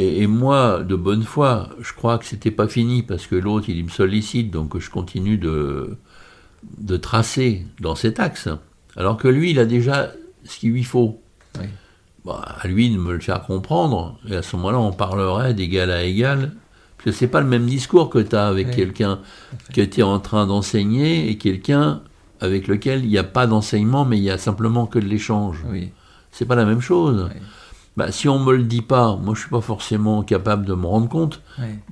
Et, 0.00 0.22
et 0.22 0.26
moi, 0.26 0.82
de 0.82 0.94
bonne 0.96 1.24
foi, 1.24 1.68
je 1.80 1.92
crois 1.92 2.16
que 2.18 2.24
c'était 2.24 2.50
pas 2.50 2.68
fini 2.68 3.02
parce 3.02 3.26
que 3.26 3.34
l'autre, 3.36 3.68
il 3.68 3.84
me 3.84 3.90
sollicite, 3.90 4.50
donc 4.50 4.78
je 4.78 4.88
continue 4.90 5.36
de, 5.36 5.96
de 6.78 6.96
tracer 6.96 7.66
dans 7.80 7.94
cet 7.94 8.18
axe. 8.18 8.48
Alors 8.96 9.16
que 9.18 9.28
lui, 9.28 9.50
il 9.50 9.58
a 9.58 9.66
déjà 9.66 10.12
ce 10.44 10.58
qu'il 10.58 10.72
lui 10.72 10.84
faut. 10.84 11.20
Oui. 11.58 11.66
Bah, 12.24 12.42
à 12.60 12.66
lui 12.68 12.90
de 12.90 12.98
me 12.98 13.12
le 13.12 13.20
faire 13.20 13.42
comprendre, 13.42 14.18
et 14.28 14.36
à 14.36 14.42
ce 14.42 14.56
moment-là, 14.56 14.78
on 14.78 14.92
parlerait 14.92 15.54
d'égal 15.54 15.90
à 15.90 16.02
égal. 16.02 16.52
Parce 16.96 17.04
que 17.04 17.12
c'est 17.12 17.28
pas 17.28 17.40
le 17.40 17.46
même 17.46 17.66
discours 17.66 18.10
que 18.10 18.18
tu 18.18 18.36
as 18.36 18.46
avec 18.46 18.68
Oui. 18.68 18.74
quelqu'un 18.76 19.20
que 19.74 19.80
tu 19.82 20.00
es 20.00 20.02
en 20.02 20.18
train 20.18 20.46
d'enseigner 20.46 21.30
et 21.30 21.38
quelqu'un 21.38 22.02
avec 22.40 22.68
lequel 22.68 23.04
il 23.04 23.08
n'y 23.08 23.18
a 23.18 23.24
pas 23.24 23.46
d'enseignement, 23.46 24.04
mais 24.04 24.18
il 24.18 24.22
y 24.24 24.30
a 24.30 24.38
simplement 24.38 24.86
que 24.86 24.98
de 24.98 25.06
l'échange. 25.06 25.58
Oui. 25.70 25.90
C'est 26.30 26.44
pas 26.46 26.56
la 26.56 26.64
même 26.66 26.80
chose. 26.82 27.28
Oui. 27.34 27.40
Bah, 28.00 28.12
si 28.12 28.30
on 28.30 28.38
me 28.38 28.56
le 28.56 28.62
dit 28.62 28.80
pas, 28.80 29.16
moi 29.16 29.34
je 29.34 29.40
suis 29.40 29.50
pas 29.50 29.60
forcément 29.60 30.22
capable 30.22 30.64
de 30.64 30.72
me 30.72 30.86
rendre 30.86 31.10
compte 31.10 31.42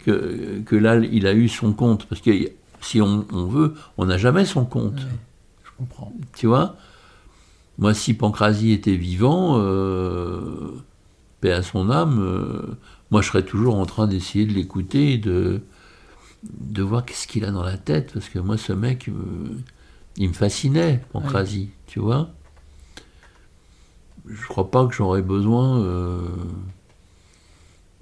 que, 0.07 0.63
que 0.65 0.75
là 0.75 0.97
il 0.97 1.27
a 1.27 1.35
eu 1.35 1.51
son 1.51 1.75
compte. 1.75 2.07
Parce 2.07 2.23
que 2.23 2.31
si 2.81 3.03
on, 3.03 3.27
on 3.31 3.45
veut, 3.45 3.75
on 3.99 4.07
n'a 4.07 4.17
jamais 4.17 4.47
son 4.47 4.65
compte. 4.65 5.01
Je 5.65 5.71
comprends. 5.77 6.11
Tu 6.35 6.47
vois? 6.47 6.77
Moi, 7.77 7.93
si 7.93 8.15
Pancrasie 8.15 8.73
était 8.73 8.97
vivant, 8.97 9.57
euh, 9.59 10.81
paix 11.43 11.53
à 11.53 11.63
son 11.63 11.91
âme, 11.91 12.21
euh, 12.23 12.79
moi 13.11 13.21
je 13.21 13.29
serais 13.29 13.43
toujours 13.43 13.77
en 13.77 13.85
train 13.85 14.07
d'essayer 14.07 14.47
de 14.47 14.55
l'écouter, 14.55 15.13
et 15.13 15.19
de, 15.19 15.61
de 16.43 16.83
voir 16.83 17.05
qu'est-ce 17.05 17.27
qu'il 17.29 17.45
a 17.45 17.51
dans 17.51 17.63
la 17.63 17.77
tête. 17.77 18.15
Parce 18.15 18.31
que 18.31 18.39
moi, 18.39 18.57
ce 18.57 18.73
mec, 18.73 19.09
euh, 19.11 19.13
il 20.17 20.29
me 20.29 20.35
fascinait, 20.35 21.03
Pancrasie. 21.13 21.69
Tu 21.87 22.01
vois? 22.01 22.31
Je 24.31 24.47
crois 24.47 24.71
pas 24.71 24.87
que 24.87 24.95
j'aurais 24.95 25.23
besoin 25.23 25.81
euh, 25.81 26.21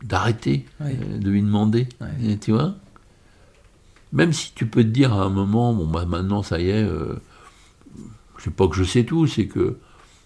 d'arrêter 0.02 0.66
Oui. 0.80 0.90
euh, 1.00 1.18
de 1.18 1.30
lui 1.30 1.42
demander. 1.42 1.88
Et 2.22 2.36
Tu 2.38 2.52
vois 2.52 2.74
Même 4.12 4.32
si 4.32 4.52
tu 4.54 4.66
peux 4.66 4.82
te 4.82 4.88
dire 4.88 5.12
à 5.12 5.22
un 5.24 5.28
moment, 5.30 5.72
bon, 5.72 5.86
bah, 5.86 6.04
maintenant, 6.06 6.42
ça 6.42 6.58
y 6.60 6.68
est, 6.70 6.82
euh, 6.82 7.14
sais 8.38 8.50
pas 8.50 8.68
que 8.68 8.76
je 8.76 8.84
sais 8.84 9.04
tout, 9.04 9.26
c'est 9.26 9.46
que 9.46 9.78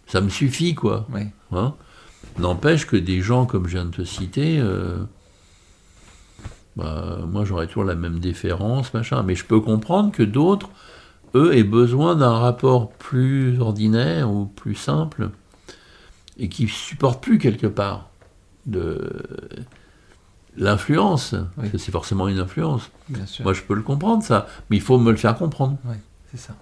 ça 0.06 0.20
me 0.20 0.28
suffit, 0.28 0.74
quoi. 0.74 1.06
Oui. 1.12 1.22
Hein 1.52 1.74
N'empêche 2.38 2.86
que 2.86 2.96
des 2.96 3.20
gens 3.22 3.46
comme 3.46 3.66
je 3.66 3.72
viens 3.72 3.86
de 3.86 3.90
te 3.90 4.04
citer, 4.04 4.58
euh, 4.60 4.98
bah, 6.76 7.18
moi 7.26 7.44
j'aurais 7.44 7.66
toujours 7.66 7.84
la 7.84 7.94
même 7.94 8.20
déférence, 8.20 8.92
machin. 8.94 9.22
Mais 9.22 9.34
je 9.34 9.44
peux 9.44 9.60
comprendre 9.60 10.12
que 10.12 10.22
d'autres, 10.22 10.68
eux, 11.34 11.54
aient 11.56 11.64
besoin 11.64 12.16
d'un 12.16 12.32
rapport 12.32 12.90
plus 12.92 13.60
ordinaire 13.60 14.30
ou 14.30 14.46
plus 14.46 14.74
simple 14.74 15.30
et 16.40 16.48
qui 16.48 16.66
supportent 16.66 17.22
plus 17.22 17.38
quelque 17.38 17.68
part 17.68 18.08
de 18.66 19.12
l'influence. 20.56 21.36
Parce 21.54 21.68
que 21.68 21.78
c'est 21.78 21.92
forcément 21.92 22.26
une 22.26 22.40
influence. 22.40 22.90
Bien 23.08 23.26
sûr. 23.26 23.44
Moi 23.44 23.52
je 23.52 23.62
peux 23.62 23.74
le 23.74 23.82
comprendre 23.82 24.24
ça, 24.24 24.48
mais 24.68 24.76
il 24.76 24.82
faut 24.82 24.98
me 24.98 25.12
le 25.12 25.16
faire 25.16 25.36
comprendre. 25.36 25.76
C'est 26.32 26.40
ça. 26.40 26.56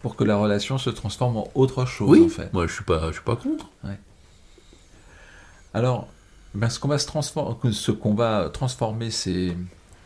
Pour 0.00 0.16
que 0.16 0.24
la 0.24 0.36
relation 0.36 0.78
se 0.78 0.88
transforme 0.88 1.36
en 1.36 1.48
autre 1.54 1.84
chose, 1.84 2.08
oui, 2.08 2.24
en 2.24 2.28
fait. 2.28 2.52
moi 2.54 2.66
je 2.66 2.72
suis 2.72 2.84
pas, 2.84 3.08
je 3.08 3.14
suis 3.14 3.24
pas 3.24 3.36
contre. 3.36 3.68
Alors, 5.74 6.08
ben, 6.54 6.68
ce 6.68 6.80
qu'on 6.80 6.88
va 6.88 6.98
se 6.98 7.06
transformer, 7.06 7.72
ce 7.72 7.92
qu'on 7.92 8.14
va 8.14 8.48
transformer, 8.52 9.10
c'est 9.10 9.56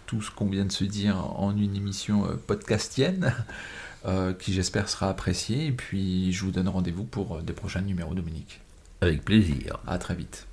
tout 0.06 0.20
ce 0.20 0.30
qu'on 0.30 0.46
vient 0.46 0.64
de 0.64 0.72
se 0.72 0.84
dire 0.84 1.16
en 1.40 1.56
une 1.56 1.74
émission 1.74 2.26
euh, 2.26 2.34
podcastienne, 2.34 3.34
euh, 4.04 4.34
qui 4.34 4.52
j'espère 4.52 4.88
sera 4.88 5.08
appréciée. 5.08 5.66
Et 5.66 5.72
puis, 5.72 6.32
je 6.32 6.44
vous 6.44 6.50
donne 6.50 6.68
rendez-vous 6.68 7.04
pour 7.04 7.36
euh, 7.36 7.42
des 7.42 7.54
prochains 7.54 7.80
numéros, 7.80 8.14
Dominique. 8.14 8.60
Avec 9.04 9.22
plaisir. 9.22 9.80
À 9.86 9.98
très 9.98 10.14
vite. 10.14 10.46